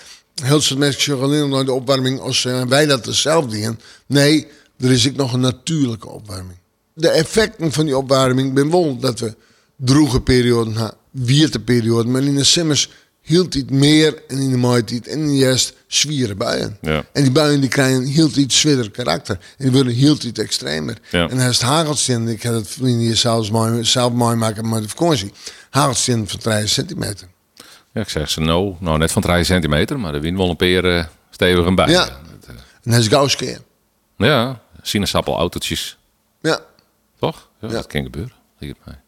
heel 0.42 0.60
veel 0.60 0.76
mensen 0.76 1.02
zeggen 1.02 1.24
alleen 1.24 1.48
naar 1.48 1.64
de 1.64 1.72
opwarming 1.72 2.20
als 2.20 2.44
eh, 2.44 2.62
wij 2.62 2.86
dat 2.86 3.06
zelf 3.10 3.46
doen. 3.46 3.78
Nee, 4.06 4.46
er 4.78 4.90
is 4.92 5.08
ook 5.08 5.16
nog 5.16 5.32
een 5.32 5.40
natuurlijke 5.40 6.08
opwarming. 6.08 6.58
De 6.92 7.08
effecten 7.08 7.72
van 7.72 7.84
die 7.84 7.96
opwarming 7.96 8.52
ben 8.54 8.70
wel 8.70 8.98
dat 8.98 9.20
we 9.20 9.34
droege 9.76 10.20
perioden 10.20 10.74
hebben, 10.76 10.96
wierte 11.10 11.60
perioden. 11.60 12.10
Maar 12.12 12.22
in 12.22 12.36
de 12.36 12.44
simmers 12.44 12.90
hield 13.26 13.54
het 13.54 13.70
meer 13.70 14.22
en 14.28 14.38
in 14.38 14.50
de 14.50 14.56
maaitijd 14.56 15.08
en 15.08 15.18
in 15.18 15.26
de 15.26 15.36
juist 15.36 15.74
zwiere 15.86 16.34
buien. 16.34 16.78
Ja. 16.80 17.04
En 17.12 17.22
die 17.22 17.32
buien 17.32 17.60
die 17.60 17.68
krijgen 17.68 18.02
hield 18.02 18.36
iets 18.36 18.60
zwidder 18.60 18.90
karakter. 18.90 19.34
En 19.58 19.64
die 19.64 19.72
worden 19.72 19.92
hield 19.92 20.22
iets 20.24 20.40
extremer. 20.40 20.98
Ja. 21.10 21.28
En 21.28 21.38
als 21.38 21.58
het 21.58 21.66
hagelsteen, 21.68 22.28
ik 22.28 22.42
heb 22.42 22.54
het 22.54 22.68
vrienden 22.68 22.98
hier 23.00 23.16
zelfs 23.16 23.50
mooi, 23.50 23.84
zelf 23.84 24.12
mooi 24.12 24.36
maken 24.36 24.68
met 24.68 24.82
de 24.82 24.88
vakantie. 24.88 25.32
Hagelsteen 25.70 26.28
van 26.28 26.40
30 26.42 26.68
centimeter. 26.70 27.28
Ja, 27.92 28.00
ik 28.00 28.08
zeg 28.08 28.30
ze 28.30 28.40
no. 28.40 28.76
Nou, 28.80 28.98
net 28.98 29.12
van 29.12 29.22
3 29.22 29.44
centimeter, 29.44 29.98
maar 30.00 30.12
de 30.12 30.20
wind 30.20 30.36
wel 30.36 30.50
een 30.50 30.56
peer 30.56 31.08
stevig 31.30 31.66
en 31.66 31.74
bij. 31.74 31.88
Ja. 31.88 32.04
Dat, 32.04 32.10
eh, 32.46 32.54
En 32.82 32.90
dat 32.90 33.00
is 33.00 33.08
gauw 33.08 33.26
keer. 33.26 33.60
ja, 34.16 34.60
sinaasappelautootjes, 34.82 35.96
Ja. 36.40 36.60
toch? 37.18 37.48
Ja, 37.60 37.68
Ja. 37.68 37.74
Dat 37.74 37.86
kan 37.86 38.02
gebeuren. 38.02 38.32
Lijkt 38.58 38.78
mij. 38.84 39.00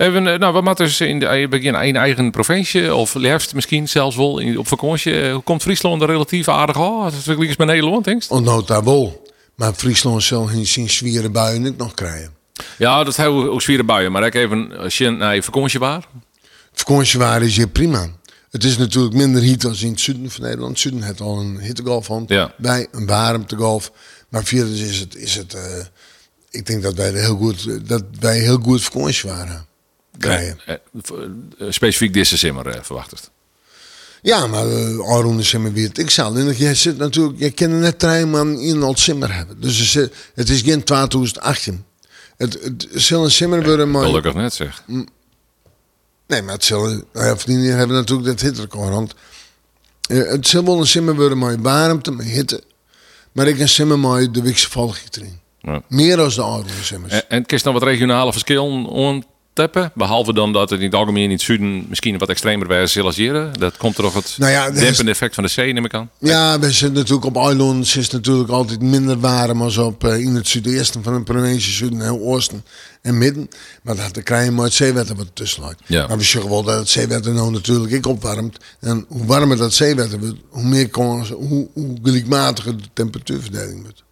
Even, 0.00 0.26
eh, 0.26 0.38
nou, 0.38 0.52
wat 0.52 0.62
maakt 0.62 0.78
dus 0.78 1.00
in 1.00 1.18
de 1.18 1.26
je 1.26 1.48
begin 1.48 1.74
een 1.74 1.96
eigen 1.96 2.30
provincie 2.30 2.94
of 2.94 3.14
liefst 3.14 3.54
misschien 3.54 3.88
zelfs 3.88 4.16
wel 4.16 4.38
in, 4.38 4.58
op 4.58 4.68
vakantie? 4.68 5.20
Eh, 5.20 5.32
Hoe 5.32 5.42
komt 5.42 5.62
Friesland 5.62 6.02
er 6.02 6.08
relatief 6.08 6.48
aardig 6.48 6.76
aan? 6.76 7.04
Het 7.04 7.14
vergelijkt 7.14 7.50
is 7.50 7.56
met 7.56 7.66
Nederland, 7.66 8.04
denk 8.04 8.22
je? 8.22 8.30
Ontnood 8.30 8.66
daar 8.68 8.84
wel. 8.84 9.22
Maar 9.54 9.72
Friesland 9.72 10.22
zal 10.22 10.46
geen 10.46 10.66
zien 10.66 10.90
zware 10.90 11.30
buien 11.30 11.66
ook 11.66 11.76
nog 11.76 11.94
krijgen. 11.94 12.30
Ja, 12.78 13.04
dat 13.04 13.16
hebben 13.16 13.42
we 13.42 13.50
ook 13.50 13.62
zwieren 13.62 13.86
buien. 13.86 14.12
Maar 14.12 14.26
ik 14.26 14.34
even, 14.34 14.78
als 14.78 14.98
je 14.98 15.10
naar 15.10 15.34
je 15.34 15.42
vakantie 15.42 15.78
waar, 15.78 16.04
Vakantie 16.72 17.18
waren 17.18 17.46
is 17.46 17.56
hier 17.56 17.68
prima. 17.68 18.08
Het 18.50 18.64
is 18.64 18.76
natuurlijk 18.78 19.14
minder 19.14 19.42
hitte 19.42 19.68
als 19.68 19.82
in 19.82 19.90
het 19.90 20.00
zuiden 20.00 20.30
van 20.30 20.42
Nederland. 20.42 20.70
Het 20.70 20.80
zuiden 20.80 21.02
heeft 21.02 21.20
al 21.20 21.38
een 21.40 21.58
hittegolf 21.60 22.06
van 22.06 22.24
Ja. 22.26 22.54
bij, 22.56 22.86
een 22.92 23.06
warmtegolf. 23.06 23.92
Maar 24.28 24.44
verder 24.44 24.72
is 24.86 24.98
het, 24.98 25.16
is 25.16 25.34
het 25.34 25.54
eh, 25.54 25.62
ik 26.50 26.66
denk 26.66 26.82
dat 26.82 26.94
wij 26.94 27.10
heel 27.12 27.36
goed, 27.36 27.88
dat 27.88 28.04
wij 28.20 28.38
heel 28.38 28.58
goed 28.62 28.82
vakantie 28.82 29.30
waren. 29.30 29.68
Krijgen. 30.18 30.58
eh, 30.66 30.74
eh, 31.58 31.72
specifiek 31.72 32.12
deze 32.12 32.38
simmer 32.38 32.66
eh, 32.66 32.82
verwacht 32.82 33.10
het. 33.10 33.30
Ja, 34.22 34.46
maar 34.46 34.66
uh, 34.66 34.98
maar 35.58 35.72
weer 35.72 35.88
het 35.88 35.98
ik 35.98 36.10
zal. 36.10 36.36
En 36.36 36.58
je 36.58 36.74
zit 36.74 36.98
natuurlijk, 36.98 37.38
je 37.38 37.50
er 37.72 37.78
net 37.78 37.98
drie 37.98 38.26
man 38.26 38.58
in 38.58 38.82
al 38.82 38.94
simmer 38.96 39.34
hebben. 39.34 39.60
Dus 39.60 39.90
zit- 39.90 40.14
het 40.34 40.48
is 40.48 40.60
geen 40.62 40.84
2018. 40.84 41.84
Het, 42.36 42.58
het 42.62 42.86
zal 42.94 43.24
een 43.24 43.30
simmer 43.30 43.62
worden, 43.64 43.90
maar... 43.90 44.04
Gelukkig 44.04 44.34
net 44.34 44.54
zeg. 44.54 44.82
Nee, 46.26 46.42
maar 46.42 46.54
het 46.54 46.64
zal, 46.64 46.82
nou 47.12 47.38
vrienden 47.38 47.76
hebben 47.76 47.96
natuurlijk 47.96 48.28
dat 48.28 48.40
hitterecord. 48.40 48.88
Want 48.90 49.14
het 50.08 50.48
zal 50.48 50.64
wel 50.64 50.80
een 50.80 50.86
simmer 50.86 51.14
worden 51.14 51.38
met 51.38 51.60
warmte, 51.60 52.10
met 52.10 52.26
hitte. 52.26 52.62
Maar 53.32 53.46
ik 53.48 53.58
een 53.58 53.68
simmer 53.68 53.98
de 54.32 54.42
Wikse 54.42 54.68
erin. 55.16 55.38
Ja. 55.60 55.82
Meer 55.88 56.16
dan 56.16 56.28
de 56.28 56.42
Aron 56.42 56.66
simmers. 56.82 57.12
En, 57.12 57.28
en 57.30 57.46
kist 57.46 57.64
dan 57.64 57.72
wat 57.72 57.82
regionale 57.82 58.32
verschillen 58.32 58.86
Behalve 59.94 60.32
dan 60.34 60.52
dat 60.52 60.70
het 60.70 60.78
in 60.78 60.84
het 60.86 60.94
algemeen 60.94 61.24
in 61.24 61.30
het 61.30 61.42
zuiden 61.42 61.86
misschien 61.88 62.18
wat 62.18 62.28
extremer 62.28 62.66
bij 62.66 62.86
hier. 63.14 63.50
Dat 63.58 63.76
komt 63.76 63.96
er 63.96 64.02
nog 64.02 64.14
het 64.14 64.34
Nou 64.38 64.52
ja, 64.52 64.66
is- 64.66 64.78
dempende 64.80 65.10
effect 65.10 65.34
van 65.34 65.44
de 65.44 65.50
zee, 65.50 65.72
neem 65.72 65.84
ik 65.84 65.94
aan. 65.94 66.10
Ja, 66.18 66.58
we 66.58 66.70
zitten 66.70 66.92
natuurlijk 66.92 67.24
op 67.24 67.36
eilands 67.36 67.96
is 67.96 68.10
natuurlijk 68.10 68.50
altijd 68.50 68.80
minder 68.82 69.18
warm 69.20 69.62
als 69.62 69.76
op 69.76 70.04
eh, 70.04 70.18
in 70.18 70.34
het 70.34 70.48
zuidoosten 70.48 71.02
van 71.02 71.14
een 71.14 71.24
provincie, 71.24 71.72
zuiden 71.72 72.00
en 72.02 72.20
oosten 72.20 72.64
en 73.02 73.18
midden. 73.18 73.48
Maar 73.82 73.96
dat 73.96 74.14
dan 74.14 74.22
krijg 74.22 74.44
je 74.44 74.50
maar 74.50 74.64
het 74.64 74.74
zeewetter 74.74 75.16
wat 75.16 75.26
tussen 75.32 75.62
ligt. 75.64 75.80
Ja. 75.86 76.06
Maar 76.06 76.16
we 76.18 76.24
zeggen 76.24 76.50
wel 76.50 76.62
dat 76.62 76.78
het 76.78 76.88
zeewetter 76.88 77.32
nou 77.34 77.50
natuurlijk 77.50 77.92
ik 77.92 78.06
opwarmt. 78.06 78.56
En 78.80 79.04
hoe 79.08 79.24
warmer 79.26 79.56
dat 79.56 79.72
zeewetter 79.74 80.18
wordt, 80.18 80.36
hoe 80.48 80.64
meer 80.64 80.88
kans, 80.88 81.28
hoe, 81.30 81.68
hoe 81.72 81.96
gelijkmatiger 82.02 82.76
de 82.76 82.88
temperatuurverdeling 82.92 83.82
wordt. 83.82 84.02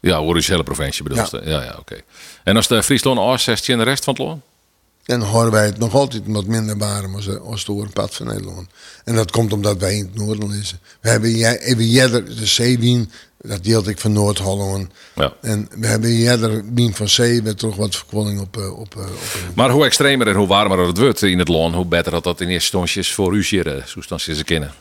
Ja, 0.00 0.20
originele 0.20 0.62
provincie 0.62 1.02
bedoel 1.02 1.18
Ja. 1.18 1.40
Ja, 1.44 1.62
ja, 1.62 1.76
oké. 1.78 1.96
En 2.44 2.56
als 2.56 2.68
de 2.68 2.82
Friesland 2.82 3.18
Oors 3.18 3.44
16 3.44 3.72
en 3.72 3.78
de 3.84 3.90
rest 3.90 4.04
van 4.04 4.14
het 4.14 4.22
land? 4.22 4.42
Dan 5.08 5.22
horen 5.22 5.50
wij 5.52 5.66
het 5.66 5.78
nog 5.78 5.94
altijd 5.94 6.22
wat 6.26 6.46
minder 6.46 6.78
warm 6.78 7.14
als, 7.14 7.38
als 7.38 7.64
de 7.64 7.72
oorpad 7.72 8.14
van 8.14 8.26
Nederland. 8.26 8.68
En 9.04 9.14
dat 9.14 9.30
komt 9.30 9.52
omdat 9.52 9.78
wij 9.78 9.94
in 9.96 10.04
het 10.04 10.14
noorden 10.14 10.48
liggen. 10.50 10.78
We 11.00 11.08
hebben 11.08 11.30
jij- 11.30 11.58
even 11.60 11.88
jeder, 11.88 12.24
de 12.36 12.46
zeewien, 12.46 13.10
dat 13.40 13.64
deelt 13.64 13.88
ik 13.88 13.98
van 13.98 14.12
Noord-Holland. 14.12 14.90
Ja. 15.14 15.32
En 15.40 15.68
we 15.78 15.86
hebben 15.86 16.12
jeder 16.12 16.62
wien 16.74 16.94
van 16.94 17.08
zee 17.08 17.42
met 17.42 17.58
toch 17.58 17.76
wat 17.76 17.96
verkwolling 17.96 18.40
op, 18.40 18.56
eh, 18.56 18.78
op, 18.78 18.96
eh, 18.96 19.02
op 19.02 19.18
Maar 19.54 19.70
hoe 19.70 19.84
extremer 19.84 20.28
en 20.28 20.34
hoe 20.34 20.46
warmer 20.46 20.78
het 20.86 20.98
wordt 20.98 21.22
in 21.22 21.38
het 21.38 21.48
land, 21.48 21.74
hoe 21.74 21.84
beter 21.86 22.12
dat 22.12 22.24
dat 22.24 22.40
in 22.40 22.48
eerste 22.48 22.62
instantie 22.76 23.00
is 23.00 23.14
voor 23.14 23.34
u 23.34 23.44
hier, 23.44 23.92
zoals 24.06 24.24
ze 24.24 24.44
kennen. 24.44 24.72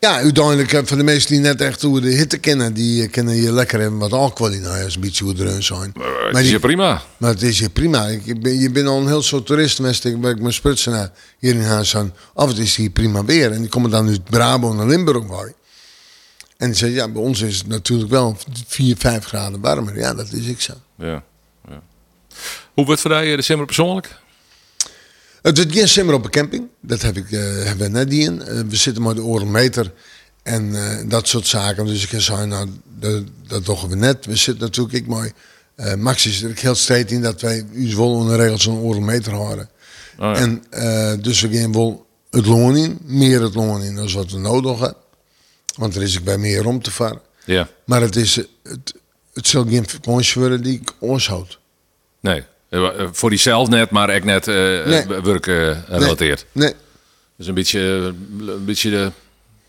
Ja, 0.00 0.14
uiteindelijk 0.16 0.72
eh, 0.72 0.80
voor 0.84 0.96
de 0.96 1.02
mensen 1.02 1.30
die 1.30 1.40
net 1.40 1.60
echt 1.60 1.82
hoe 1.82 2.00
de 2.00 2.08
hitte 2.08 2.38
kennen, 2.38 2.74
die 2.74 3.02
eh, 3.02 3.10
kennen 3.10 3.34
je 3.34 3.52
lekker 3.52 3.80
hebben 3.80 3.98
wat 3.98 4.12
alcohol 4.12 4.52
in 4.52 4.64
huis, 4.64 4.94
een 4.94 5.00
beetje 5.00 5.24
hoe 5.24 5.34
de 5.34 5.44
reun 5.44 5.62
zijn. 5.62 5.92
Maar 5.94 6.06
Maar 6.06 6.24
het 6.26 6.34
is 6.34 6.40
die- 6.40 6.48
hier 6.50 6.58
prima. 6.60 7.02
Maar 7.16 7.30
het 7.30 7.42
is 7.42 7.58
hier 7.58 7.70
prima. 7.70 8.06
Ik 8.06 8.42
ben, 8.42 8.58
je 8.58 8.70
bent 8.70 8.86
al 8.88 9.00
een 9.00 9.06
heel 9.06 9.22
soort 9.22 9.46
toerist 9.46 9.76
geweest. 9.76 10.04
Ik 10.04 10.20
ben 10.20 10.38
mijn 10.40 10.52
sprutsen 10.52 11.12
hier 11.38 11.54
in 11.54 11.60
huis 11.62 11.96
aan. 11.96 12.14
Af 12.34 12.48
het 12.48 12.58
is 12.58 12.76
hier 12.76 12.90
prima 12.90 13.24
weer. 13.24 13.52
En 13.52 13.60
die 13.60 13.68
komen 13.68 13.90
dan 13.90 14.08
uit 14.08 14.24
Brabant 14.24 14.76
naar 14.76 14.86
Limburg 14.86 15.26
bij. 15.26 15.52
En 16.56 16.66
die 16.66 16.76
zeggen, 16.76 16.98
ja, 16.98 17.08
bij 17.08 17.22
ons 17.22 17.40
is 17.40 17.58
het 17.58 17.66
natuurlijk 17.66 18.10
wel 18.10 18.36
4, 18.66 18.96
5 18.98 19.24
graden 19.24 19.60
warmer. 19.60 19.98
Ja, 19.98 20.14
dat 20.14 20.32
is 20.32 20.46
ik 20.46 20.60
zo. 20.60 20.72
Ja. 20.98 21.22
ja. 21.68 21.82
Hoe 22.74 22.84
wordt 22.84 23.00
voor 23.00 23.10
jou 23.10 23.36
de 23.36 23.42
simmer 23.42 23.66
persoonlijk? 23.66 24.16
Het 25.42 25.58
is 25.58 25.64
geen 25.68 25.88
simmer 25.88 26.14
op 26.14 26.24
een 26.24 26.30
camping. 26.30 26.66
Dat 26.80 27.02
heb 27.02 27.16
ik, 27.16 27.30
eh, 27.30 27.40
hebben 27.40 27.92
we 27.92 27.98
net 27.98 28.12
in. 28.12 28.42
Eh, 28.42 28.60
we 28.68 28.76
zitten 28.76 29.02
maar 29.02 29.14
de 29.14 29.22
orenmeter 29.22 29.92
en 30.42 30.74
eh, 30.74 31.08
dat 31.08 31.28
soort 31.28 31.46
zaken. 31.46 31.86
Dus 31.86 32.02
ik 32.02 32.20
zeggen, 32.20 32.48
nou, 32.48 32.68
dat, 32.98 33.22
dat 33.46 33.64
doen 33.64 33.88
we 33.88 33.96
net. 33.96 34.26
We 34.26 34.36
zitten 34.36 34.64
natuurlijk, 34.64 34.96
ik 34.96 35.06
mooi. 35.06 35.32
Max 35.96 36.26
is 36.26 36.42
er 36.42 36.52
heel 36.54 36.74
steeds 36.74 37.12
in 37.12 37.22
dat 37.22 37.40
wij 37.40 37.66
ons 37.74 37.94
wel 37.94 38.10
onder 38.10 38.36
de 38.36 38.42
regels 38.42 38.66
een 38.66 38.74
orenmeter 38.74 39.32
houden. 39.32 39.68
Oh, 40.18 40.34
ja. 40.34 40.34
En 40.34 40.62
dus 41.22 41.40
we 41.40 41.58
gaan 41.58 41.72
wel 41.72 42.06
het 42.30 42.46
loon 42.46 42.76
in, 42.76 42.98
meer 43.04 43.42
het 43.42 43.54
loon 43.54 43.82
in 43.82 43.94
dan 43.94 44.12
wat 44.12 44.30
we 44.30 44.38
nodig 44.38 44.78
hebben. 44.78 44.96
Want 45.76 45.96
er 45.96 46.02
is 46.02 46.14
ik 46.14 46.24
bij 46.24 46.38
meer 46.38 46.66
om 46.66 46.82
te 46.82 46.90
varen. 46.90 47.20
Ja. 47.44 47.68
Maar 47.84 48.00
het 48.00 48.16
is, 48.16 48.36
het, 48.62 48.94
het 49.32 49.46
zal 49.46 49.64
geen 49.64 49.88
vakantie 49.88 50.40
worden 50.40 50.62
die 50.62 50.80
ik 50.80 50.92
ons 50.98 51.28
houd. 51.28 51.58
Nee. 52.20 52.44
Eh, 52.68 52.84
eh, 53.00 53.08
Voor 53.12 53.30
diezelf 53.30 53.68
net, 53.68 53.90
maar 53.90 54.10
ik 54.14 54.24
net 54.24 54.48
eh 54.48 54.54
Nee. 54.86 55.06
werk 55.22 55.46
relateerd. 55.88 56.46
Nee, 56.52 56.72
Dus 57.36 57.46
een 57.46 57.54
beetje, 57.54 57.80
een 57.80 58.64
beetje 58.64 58.90
de 58.90 59.10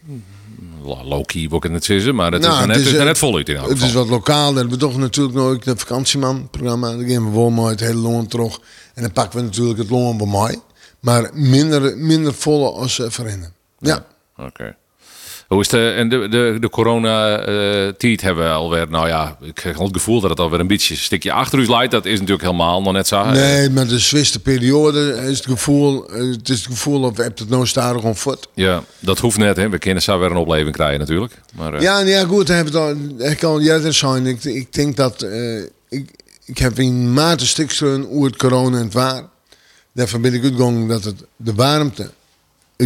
hm, 0.06 0.88
low-key, 1.04 1.48
wil 1.48 1.58
ik 1.58 1.64
het 1.64 1.72
net 1.72 1.84
zeggen, 1.86 2.16
maar 2.16 2.32
het 2.32 2.42
Nou, 2.42 2.54
is 2.54 2.60
net, 2.60 2.76
het 2.76 2.86
is, 2.86 2.92
het 2.92 3.00
is 3.00 3.06
net 3.06 3.18
voluit 3.18 3.50
in 3.50 3.56
elk 3.56 3.70
Het 3.70 3.78
is 3.78 3.84
geval. 3.84 4.02
wat 4.02 4.10
lokaal. 4.10 4.46
Dan 4.46 4.56
hebben 4.56 4.74
we 4.74 4.80
toch 4.80 4.98
natuurlijk 4.98 5.36
nooit 5.36 5.66
een 5.68 5.78
vakantieman-programma. 5.78 6.90
Dan 6.90 7.10
gaan 7.10 7.26
we 7.30 7.32
wel 7.38 7.50
maar 7.50 7.70
het 7.70 7.80
hele 7.80 7.94
loon 8.00 8.28
terug. 8.28 8.60
En 8.94 9.02
dan 9.02 9.12
pakken 9.12 9.40
we 9.40 9.46
natuurlijk 9.46 9.80
het 9.80 9.90
loon 9.90 10.18
bij 10.18 10.28
mij. 10.28 10.60
Maar 11.00 11.30
minder, 11.34 11.98
minder 11.98 12.34
volle 12.34 12.72
als 12.72 13.00
uh, 13.00 13.10
voorheen. 13.10 13.46
Ja. 13.80 14.06
Oké. 14.38 14.76
Hoe 15.50 15.62
is 15.62 15.68
de, 15.68 15.92
en 15.92 16.10
de, 16.10 16.28
de, 16.28 16.58
de 16.60 16.70
corona-tijd 16.70 18.22
hebben 18.22 18.44
we 18.44 18.50
alweer, 18.50 18.90
nou 18.90 19.08
ja, 19.08 19.38
ik 19.42 19.56
krijg 19.56 19.78
al 19.78 19.86
het 19.86 19.96
gevoel 19.96 20.22
dat 20.22 20.30
het 20.30 20.40
alweer 20.40 20.60
een 20.60 20.68
beetje 20.68 20.94
een 20.94 21.00
stukje 21.00 21.32
achter 21.32 21.60
u 21.60 21.68
leidt. 21.68 21.92
Dat 21.92 22.06
is 22.06 22.14
natuurlijk 22.20 22.42
helemaal 22.42 22.82
nog 22.82 22.94
net 22.94 23.08
zo. 23.08 23.26
Nee, 23.26 23.70
maar 23.70 23.88
de 23.88 24.00
zwiste 24.00 24.40
periode 24.40 25.28
is 25.30 25.38
het 25.38 25.46
gevoel, 25.46 26.10
eh, 26.10 26.32
het 26.32 26.50
is 26.50 26.58
het 26.58 26.68
gevoel 26.68 27.04
of 27.04 27.16
we 27.16 27.22
hebben 27.22 27.42
het 27.42 27.50
nou 27.50 27.68
stadig 27.68 28.00
gewoon 28.00 28.16
voort. 28.16 28.48
Ja, 28.54 28.84
dat 29.00 29.20
hoeft 29.20 29.38
net, 29.38 29.56
hè. 29.56 29.70
We 29.70 29.78
kunnen 29.78 30.04
zo 30.04 30.20
weer 30.20 30.32
een 30.32 30.38
opleving 30.38 30.76
krijgen 30.76 31.00
natuurlijk. 31.00 31.34
Maar, 31.56 31.74
eh, 31.74 31.82
Ja, 31.82 32.00
ja 32.00 32.26
goed, 32.26 32.48
heb 32.48 32.66
het 32.66 32.76
al, 32.76 32.96
ik 33.18 33.42
eerder 33.42 33.94
zijn. 33.94 34.26
Ik, 34.26 34.44
ik 34.44 34.74
denk 34.74 34.96
dat 34.96 35.22
eh, 35.22 35.62
ik, 35.90 36.10
ik 36.46 36.58
heb 36.58 36.80
in 36.80 37.14
maart 37.14 37.42
een 37.42 37.48
stuk 37.48 37.78
hoe 38.10 38.26
het 38.26 38.36
corona 38.36 38.78
en 38.78 38.84
het 38.84 38.94
waar. 38.94 39.24
Daarvan 39.94 40.22
ben 40.22 40.34
ik 40.34 40.44
uitgegaan 40.44 40.88
dat 40.88 41.04
het 41.04 41.24
de 41.36 41.54
warmte 41.54 42.10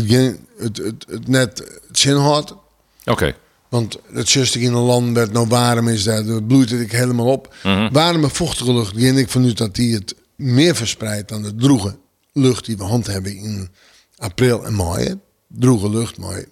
het, 0.01 0.37
het, 0.57 0.77
het, 0.77 1.05
het 1.07 1.27
net 1.27 1.57
het 1.87 1.99
zin 1.99 2.15
had. 2.15 2.57
Oké. 3.05 3.35
Want 3.69 3.97
het 4.11 4.29
zuster 4.29 4.61
in 4.61 4.73
een 4.73 4.81
land 4.81 5.15
dat 5.15 5.31
nou 5.31 5.47
warm 5.47 5.87
is, 5.87 6.03
daar 6.03 6.43
bloeit 6.43 6.69
het 6.69 6.79
ik 6.81 6.91
helemaal 6.91 7.31
op. 7.31 7.55
Warme, 7.91 8.29
vochtige 8.29 8.73
lucht, 8.73 8.95
die 8.95 9.13
ik 9.13 9.29
vanuit 9.29 9.57
dat 9.57 9.75
die 9.75 9.93
het 9.93 10.15
meer 10.35 10.75
verspreidt 10.75 11.29
dan 11.29 11.41
de 11.43 11.55
droege 11.55 11.97
lucht 12.33 12.65
die 12.65 12.77
we 12.77 12.83
hand 12.83 13.07
hebben 13.07 13.35
in 13.35 13.69
april 14.17 14.65
en 14.65 14.75
mei. 14.75 15.19
Droege 15.47 15.89
lucht, 15.89 16.17
maar 16.17 16.45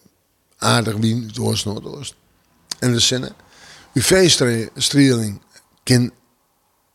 aardig 0.58 0.96
wind, 0.96 1.28
het 1.28 1.40
oost, 1.40 1.66
noordoost. 1.66 2.16
En 2.80 2.92
de 2.92 3.00
zinnen. 3.00 3.34
UV-straling 3.94 5.42
kan 5.84 6.12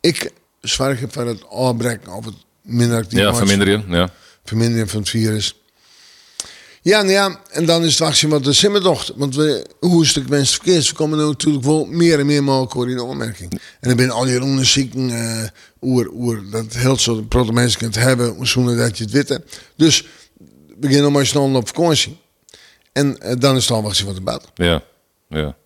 ik 0.01 0.33
zorgen 0.61 1.13
voor 1.13 1.27
het 1.27 1.49
afbreken 1.49 2.13
of 2.13 2.25
het 2.25 2.35
minder 2.63 2.99
actief 2.99 3.19
Ja, 3.19 3.35
verminderen. 3.35 3.85
Ja. 3.89 4.11
Vermindering 4.45 4.91
van 4.91 5.01
het 5.01 5.09
virus. 5.09 5.61
Ja, 6.87 7.03
nou 7.03 7.13
ja, 7.13 7.41
en 7.51 7.65
dan 7.65 7.85
is 7.85 7.91
het 7.91 7.99
wachten 7.99 8.29
wat 8.29 8.45
de 8.45 8.53
simmerdocht. 8.53 9.13
Want 9.17 9.35
we, 9.35 9.67
hoe 9.81 10.03
is 10.03 10.15
het 10.15 10.25
gewenst 10.25 10.55
verkeers? 10.55 10.89
We 10.89 10.95
komen 10.95 11.19
nu 11.19 11.25
natuurlijk 11.25 11.65
wel 11.65 11.85
meer 11.85 12.19
en 12.19 12.27
meer 12.27 12.45
mogelijk 12.45 12.73
hoor 12.73 12.91
in 12.91 12.97
de 12.97 13.03
opmerking. 13.03 13.53
En 13.53 13.89
dan 13.89 13.97
ben 13.97 14.11
al 14.11 14.25
die 14.25 14.43
onderzoeken, 14.43 15.11
eh 15.11 15.49
oer, 15.81 16.11
oer, 16.13 16.43
dat 16.51 16.75
heel 16.75 16.97
soort 16.97 17.29
proto 17.29 17.53
mensen 17.53 17.79
kunt 17.79 17.95
hebben, 17.95 18.47
zonder 18.47 18.77
dat 18.77 18.99
je 18.99 19.05
het 19.11 19.29
hebt. 19.29 19.61
Dus 19.77 20.03
we 20.37 20.75
beginnen 20.77 21.13
maar 21.13 21.27
snel 21.27 21.55
op 21.55 21.67
vakantie. 21.67 22.19
En 22.93 23.19
eh, 23.21 23.35
dan 23.39 23.57
is 23.57 23.63
het 23.63 23.77
al 23.77 23.83
wachten 23.83 24.07
wat 24.07 24.15
de 24.15 24.21
baat. 24.21 24.51
Ja. 24.55 24.83
Ja. 25.29 25.57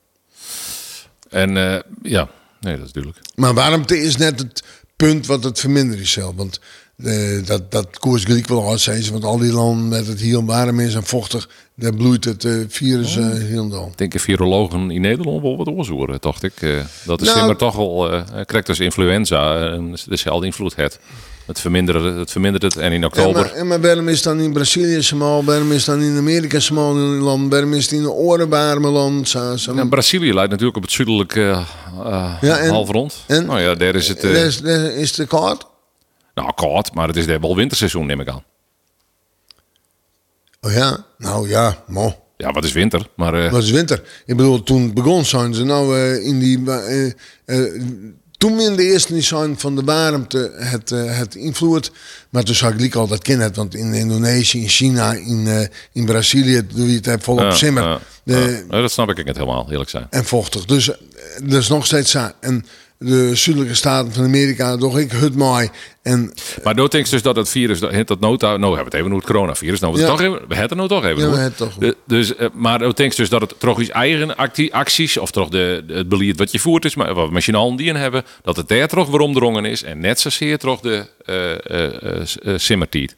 En 1.29 1.57
eh, 1.57 1.81
ja, 2.03 2.29
nee, 2.61 2.77
dat 2.77 2.87
is 2.87 2.93
duidelijk. 2.93 3.25
Maar 3.35 3.55
warmte 3.55 3.99
is 3.99 4.17
net 4.17 4.39
het 4.39 4.63
punt 5.07 5.27
wat 5.27 5.45
het 5.45 5.61
verminderen 5.61 6.03
is 6.03 6.13
zelf. 6.13 6.35
Want 6.37 6.61
eh, 7.05 7.47
dat, 7.47 7.71
dat 7.71 7.99
koers 7.99 8.25
gelijk 8.25 8.49
wel 8.49 8.71
uit 8.71 8.81
zijn 8.81 9.03
ze. 9.03 9.13
Want 9.13 9.25
al 9.25 9.39
die 9.39 9.53
landen 9.53 9.89
met 9.89 10.07
het 10.07 10.21
heel 10.21 10.45
warm 10.45 10.81
is 10.81 10.95
en 10.95 11.05
vochtig, 11.05 11.49
daar 11.75 11.95
bloeit 11.95 12.25
het 12.25 12.45
eh, 12.45 12.53
virus 12.69 13.17
eh 13.17 13.25
heel. 13.33 13.89
Ik 13.91 13.99
denk 13.99 14.13
dat 14.13 14.21
virologen 14.21 14.91
in 14.91 15.01
Nederland 15.01 15.43
wel 15.43 15.57
wat 15.57 15.69
oorzoeren, 15.69 16.17
dacht 16.21 16.43
ik. 16.43 16.55
Dat 17.05 17.19
de 17.19 17.25
Nou- 17.25 17.57
toch 17.57 17.77
wel, 17.77 18.25
krijgt 18.45 18.67
dus 18.67 18.81
influenza 18.81 19.71
en 19.73 19.97
dezelfde 20.07 20.47
invloed 20.47 20.77
heeft. 20.77 20.99
Het 21.51 21.61
vermindert, 21.61 22.17
het 22.19 22.31
vermindert 22.31 22.63
het. 22.63 22.77
En 22.77 22.93
in 22.93 22.93
En 22.93 23.05
oktober. 23.05 23.41
maar, 23.43 23.53
en 23.53 23.67
maar 23.67 23.81
waarom 23.81 24.09
is 24.09 24.23
dan 24.23 24.41
in 24.41 24.53
Brazilië 24.53 25.03
smal? 25.03 25.45
Waarom 25.45 25.73
is 25.73 25.85
dan 25.85 26.01
in 26.03 26.17
Amerika 26.17 26.61
smal 26.61 26.91
in 26.93 26.99
een 27.01 27.19
land? 27.21 27.53
Waarom 27.53 27.73
is 27.75 27.83
het 27.83 27.93
in 27.93 28.01
een 28.01 28.09
orenwarme 28.11 28.89
land? 28.89 29.29
Zo, 29.29 29.57
zo. 29.57 29.75
Ja, 29.75 29.85
Brazilië 29.85 30.33
lijkt 30.35 30.51
natuurlijk 30.51 30.77
op 30.77 30.83
het 30.83 30.93
zuidelijke 30.93 31.41
eh, 31.41 31.61
eh, 32.07 32.33
Ja, 32.41 32.59
en- 32.59 32.71
halfrond. 32.71 33.15
en- 33.27 33.47
nou 33.47 33.61
ja, 33.61 33.75
daar 33.75 33.95
is 33.95 34.09
het 34.09 34.25
eh, 34.25 34.33
Daar 34.33 34.45
is, 34.45 34.61
daar 34.61 34.81
is 34.85 35.17
het 35.17 35.29
koud? 35.29 35.67
nou, 36.35 36.53
koud, 36.55 36.95
maar 36.95 37.07
het 37.09 37.17
is 37.17 37.27
daar 37.27 37.41
wel 37.41 37.57
winterseizoen, 37.57 38.07
neem 38.07 38.21
ik 38.21 38.29
aan. 38.29 38.45
Oh 40.61 40.73
ja, 40.73 41.05
nou 41.19 41.49
ja, 41.49 41.83
mo. 41.87 42.15
Ja, 42.37 42.53
wat 42.53 42.65
is 42.65 42.73
winter? 42.73 43.07
Maar 43.17 43.45
eh, 43.45 43.51
Wat 43.53 43.63
is 43.63 43.71
winter? 43.71 44.03
Ik 44.27 44.37
bedoel, 44.37 44.63
toen 44.63 44.83
het 44.83 44.95
begon 44.95 45.25
zijn 45.25 45.55
ze 45.55 45.65
nou 45.65 45.99
in 46.19 46.39
die... 46.39 46.63
toen 48.41 48.61
in 48.61 48.77
de 48.77 48.83
eerste 48.83 49.21
zijn 49.21 49.59
van 49.59 49.77
de 49.77 49.83
warmte 49.83 50.53
het, 50.57 50.91
eh, 50.93 51.19
het 51.19 51.35
invloed. 51.35 51.93
Maar 52.31 52.43
toen 52.43 52.55
zag 52.55 52.73
ik 52.75 52.95
al 52.95 53.07
dat 53.07 53.23
het. 53.41 53.57
Want 53.57 53.75
in 53.75 53.95
Indonesië, 53.95 54.63
in 54.63 54.69
China, 54.69 55.13
in, 55.13 55.47
eh, 55.47 55.67
in 55.93 56.05
Brazilië 56.05 56.67
doe 56.75 56.89
je 56.91 56.97
het 56.97 57.07
eh, 57.07 57.15
volop 57.21 57.53
simmer. 57.53 58.01
De- 58.25 58.65
dat 58.69 58.91
snap 58.91 59.11
ik 59.11 59.25
niet 59.25 59.37
helemaal, 59.37 59.67
eerlijk 59.71 59.91
zijn. 59.91 60.07
en 60.11 60.25
vochtig. 60.25 60.65
Dus 60.65 60.91
eh, 60.91 60.97
dat 61.43 61.61
is 61.63 61.69
nog 61.69 61.87
steeds 61.87 62.11
zo. 62.11 62.31
En 62.41 62.65
de 63.03 63.35
zuidelijke 63.35 63.75
staten 63.77 64.13
van 64.13 64.25
Amerika, 64.25 64.77
toch 64.77 64.99
ik 64.99 65.13
hut 65.13 65.35
mooi. 65.35 65.69
En 66.03 66.33
Maar 66.65 66.75
dood 66.75 66.91
denk 66.93 67.05
je 67.05 67.11
dus 67.11 67.23
dat 67.23 67.37
het 67.37 67.49
virus, 67.49 67.79
dat, 67.81 68.07
dat 68.07 68.21
nota, 68.21 68.47
nou 68.57 68.61
hebben 68.77 68.79
we 68.79 68.85
het 68.85 68.95
even 68.95 69.07
over 69.07 69.17
het 69.17 69.27
coronavirus. 69.27 69.81
Nou, 69.81 69.95
we, 69.95 70.01
Ja. 70.01 70.07
toch 70.07 70.21
even, 70.21 70.33
we 70.49 70.55
hebben 70.55 70.79
het 70.79 70.89
nou 70.89 70.89
toch 70.89 71.05
even 71.11 71.23
Ja, 71.23 71.31
we 71.31 71.37
het 71.37 71.57
toch 71.57 71.75
De- 71.75 71.97
dus, 72.07 72.37
eh, 72.37 72.47
maar 72.55 72.79
dood 72.79 72.97
denk 72.97 73.11
je 73.13 73.17
dus 73.21 73.29
dat 73.29 73.41
het 73.41 73.55
toch 73.59 73.81
iets 73.81 73.91
eigen 73.91 74.37
actie, 74.37 74.75
acties, 74.75 75.17
of 75.19 75.31
toch 75.31 75.49
de, 75.49 75.85
het 75.87 76.09
beleid 76.09 76.39
wat 76.39 76.53
je 76.53 76.59
voert 76.59 76.85
is, 76.85 76.95
maar 76.95 77.15
wat 77.15 77.31
machinaal 77.31 77.77
die 77.77 77.87
in 77.87 77.97
hebben, 77.97 78.25
dat 78.43 78.57
het 78.57 78.69
daar 78.69 78.89
toch 78.89 79.11
weer 79.11 79.21
omdrongen 79.21 79.65
is 79.65 79.83
en 79.83 80.01
net 80.01 80.21
zozeer 80.21 80.59
toch 80.59 80.81
de 80.81 81.07
simmertijd. 82.57 83.17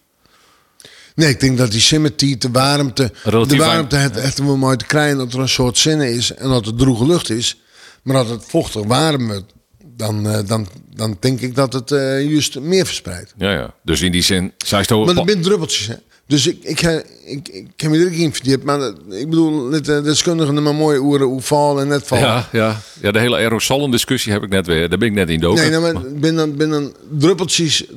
nee, 1.15 1.29
ik 1.29 1.41
denk 1.41 1.59
dat 1.59 1.71
die 1.71 1.81
simmertijd, 1.81 2.43
de 2.43 2.51
warmte, 2.51 3.13
Relatief 3.23 3.59
de 3.59 3.65
warmte 3.65 3.97
het 3.97 4.17
echt 4.17 4.39
wel 4.39 4.57
mooi 4.57 4.77
te 4.77 4.87
krijgen 4.87 5.19
dat 5.19 5.33
er 5.33 5.41
een 5.41 5.49
soort 5.49 5.79
zinnen 5.79 6.13
is 6.15 6.35
en 6.35 6.49
dat 6.49 6.67
het 6.67 6.79
droge 6.79 7.07
lucht 7.07 7.31
is. 7.31 7.57
Maar 8.03 8.15
dat 8.17 8.29
het 8.29 8.45
vochtig 8.49 8.83
warm 8.85 9.27
wordt, 9.27 9.53
dan, 9.97 10.27
eh, 10.29 10.39
dan, 10.47 10.67
dan 10.95 11.17
denk 11.21 11.41
ik 11.41 11.55
dat 11.55 11.73
het 11.73 11.91
eh, 11.93 12.31
juist 12.31 12.61
meer 12.61 12.87
verspreidt. 12.87 13.35
Ja, 13.37 13.53
ja. 13.53 13.75
Dus 13.85 14.01
in 14.01 14.13
die 14.13 14.23
zin, 14.23 14.53
zij 14.59 14.85
toch... 14.85 15.07
Maar 15.07 15.17
er 15.17 15.25
zijn 15.31 15.43
druppeltjes, 15.43 15.87
hè. 15.87 15.95
Dus 16.27 16.47
ik, 16.47 16.59
ik, 16.63 16.81
ik, 16.81 17.05
ik, 17.25 17.49
ik 17.49 17.67
heb 17.81 17.91
me 17.91 17.99
er 17.99 18.07
ook 18.07 18.13
in 18.13 18.33
verdiept. 18.33 18.65
Maar 18.65 18.79
dat- 18.79 18.97
ik 19.11 19.29
bedoel, 19.29 19.71
de 19.71 20.03
deskundigen 20.03 20.63
maar 20.63 20.75
mooi 20.75 20.99
oeren 20.99 21.27
hoe 21.27 21.41
vallen 21.41 21.83
en 21.83 21.89
net 21.89 22.07
vallen. 22.07 22.25
ja, 22.25 22.49
ja. 22.53 22.81
ja, 23.01 23.11
de 23.13 23.19
hele 23.19 23.37
aerosolen 23.37 23.91
discussie 23.91 24.33
heb 24.33 24.43
ik 24.43 24.49
net 24.49 24.67
weer. 24.67 24.89
Daar 24.89 24.99
ben 24.99 25.09
ik 25.09 25.15
net 25.15 25.29
in 25.31 25.41
doken. 25.41 25.63
Nee, 25.63 25.71
nou, 25.81 25.93
maar 25.93 26.13
binnen, 26.13 26.57
binnen 26.57 26.93
druppeltjes, 27.19 27.87
eh, 27.87 27.95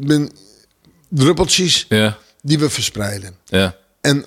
binnen 0.00 0.30
druppeltjes 1.08 1.86
Ja, 1.88 2.18
die 2.42 2.58
we 2.58 2.70
verspreiden. 2.70 3.34
ja. 3.44 3.76
En 4.00 4.24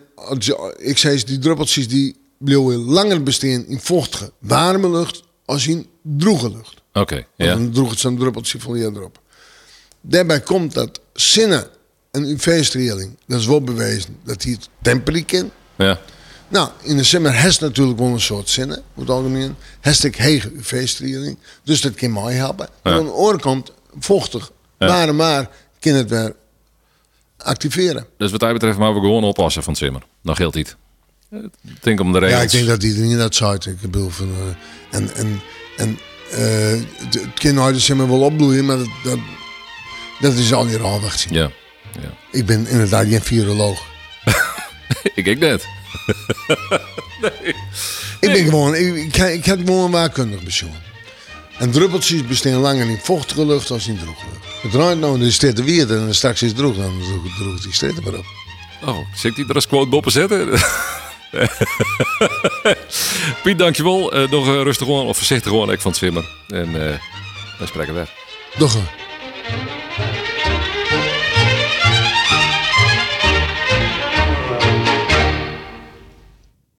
ik 0.78 0.98
zei 0.98 1.14
eens, 1.14 1.26
die 1.26 1.40
druppeltjes 1.40 1.88
die 1.88 2.16
blijven 2.38 2.78
langer 2.84 3.24
bestaan 3.24 3.66
in 3.68 3.80
vochtige, 3.80 4.32
warme 4.40 4.90
lucht 4.90 5.24
als 5.46 5.68
in 5.68 5.88
droge 6.04 6.50
lucht. 6.52 6.81
Oké, 6.94 7.16
Want 7.16 7.26
ja. 7.36 7.54
Dan 7.54 7.72
droeg 7.72 7.90
het 7.90 8.00
zo'n 8.00 8.18
druppeltje 8.18 8.60
van 8.60 8.76
erop. 8.76 9.20
Daarbij 10.02 10.40
komt 10.42 10.74
dat 10.74 11.02
zinnen 11.14 11.68
en 12.12 12.24
UV-straling, 12.24 13.18
dat 13.28 13.40
is 13.40 13.46
wel 13.46 13.62
bewezen, 13.62 14.18
dat 14.24 14.42
die 14.42 14.54
het 14.54 14.70
temperatuur 14.82 15.26
kent. 15.26 15.52
Ja, 15.78 16.00
Nou, 16.48 16.70
in 16.82 16.98
de 16.98 17.04
simmer 17.04 17.34
heeft 17.34 17.60
natuurlijk 17.62 18.00
wel 18.00 18.08
een 18.08 18.22
soort 18.22 18.50
zinnen, 18.50 18.78
over 18.78 19.00
het 19.00 19.10
algemeen. 19.10 19.56
Heeft 19.80 20.04
ik 20.04 20.16
hege 20.16 20.52
UV-straling, 20.54 21.38
dus 21.64 21.82
dat 21.82 21.94
kan 21.96 22.14
mij 22.14 22.34
helpen. 22.34 22.68
En 22.82 22.92
Ja. 22.92 22.98
aan 22.98 23.06
de 23.06 23.12
andere 23.12 23.40
kant, 23.40 23.72
vochtig, 24.00 24.52
Ja. 24.80 24.88
maar 24.88 25.08
en 25.08 25.16
maar, 25.16 25.50
kan 25.80 25.94
het 25.94 26.10
weer 26.10 26.36
activeren. 27.38 28.08
dus 28.18 28.32
wat 28.32 28.42
mij 28.42 28.54
betreft 28.54 28.78
maar 28.78 28.94
we 28.94 29.00
gewoon 29.00 29.24
oppassen 29.24 29.64
van 29.64 29.76
Zimmer. 29.76 30.04
Dan 30.24 30.36
geldt 30.36 30.56
niet. 30.56 30.76
Ik 31.64 31.84
denk 31.84 32.00
om 32.00 32.12
de 32.12 32.20
regels. 32.20 32.38
Ja, 32.40 32.46
ik 32.46 32.52
denk 32.52 32.68
dat 32.68 32.84
iedereen 32.84 33.18
dat 33.18 33.36
zou. 33.36 33.56
Ik 33.56 33.82
bedoel, 33.82 34.10
van, 34.10 34.30
eh, 34.30 34.98
en, 35.00 35.14
en, 35.16 35.42
en 35.78 36.00
het 36.32 37.14
het 37.14 37.40
kan 37.40 37.54
nooit 37.54 37.76
de 37.76 37.82
simmer 37.82 38.08
wel 38.08 38.22
opbloeien, 38.22 38.66
maar 38.66 38.78
dat, 38.78 38.90
dat, 39.04 39.20
dat 40.20 40.34
is 40.34 40.54
al 40.54 40.68
hier 40.68 40.84
al 40.84 41.02
zien. 41.16 41.34
Ja, 41.34 41.52
ja. 42.02 42.14
Ik 42.32 42.46
ben 42.46 42.68
inderdaad 42.68 43.08
geen 43.08 43.22
viroloog. 43.22 43.82
ik 45.16 45.26
ik 45.26 45.40
net. 45.40 45.66
Ik 48.20 48.32
ben 48.32 48.46
gewoon, 48.46 48.76
ik, 48.76 48.96
ik, 48.96 49.18
ik 49.18 49.46
heb 49.46 49.60
gewoon 49.66 49.86
een 49.86 49.92
waarkundig 49.92 50.44
persoon. 50.44 50.76
En 51.58 51.72
druppeltjes 51.72 52.28
bestaan 52.28 52.54
langer 52.54 52.90
in 52.90 53.00
vochtige 53.04 53.46
lucht 53.46 53.72
als 53.72 53.88
in 53.88 53.98
droge 53.98 54.26
lucht. 54.32 54.62
Het 54.62 54.74
ruimt 54.74 55.02
nou 55.02 55.14
in 55.14 55.20
de 55.20 55.32
steden 55.32 55.66
weer 55.66 55.92
en 55.92 56.16
straks 56.16 56.42
is 56.42 56.48
het 56.48 56.58
droog, 56.58 56.76
dan 56.76 57.02
droeg 57.38 57.62
die 57.62 57.74
steden 57.74 58.04
maar 58.04 58.14
op. 58.14 58.26
Oh, 58.86 58.98
zit 59.16 59.36
die 59.36 59.48
er 59.48 59.56
als 59.56 59.68
quote 59.68 59.90
boppen 59.90 60.12
zetten? 60.12 60.50
Piet, 63.44 63.58
dankjewel. 63.58 64.12
Eh 64.12 64.30
nog 64.30 64.48
eh, 64.48 64.54
rustig 64.54 64.88
gewoon, 64.88 65.08
of 65.08 65.18
voorzichtig 65.18 65.52
gewoon, 65.52 65.72
ik 65.72 65.82
van 65.82 65.92
het 65.92 66.00
Zimmer. 66.00 66.26
En 66.48 66.90
eh 66.90 67.00
dan 67.58 67.68
spreken 67.68 67.94
we 67.94 68.00
weer. 68.00 68.10
Eh. 68.58 69.81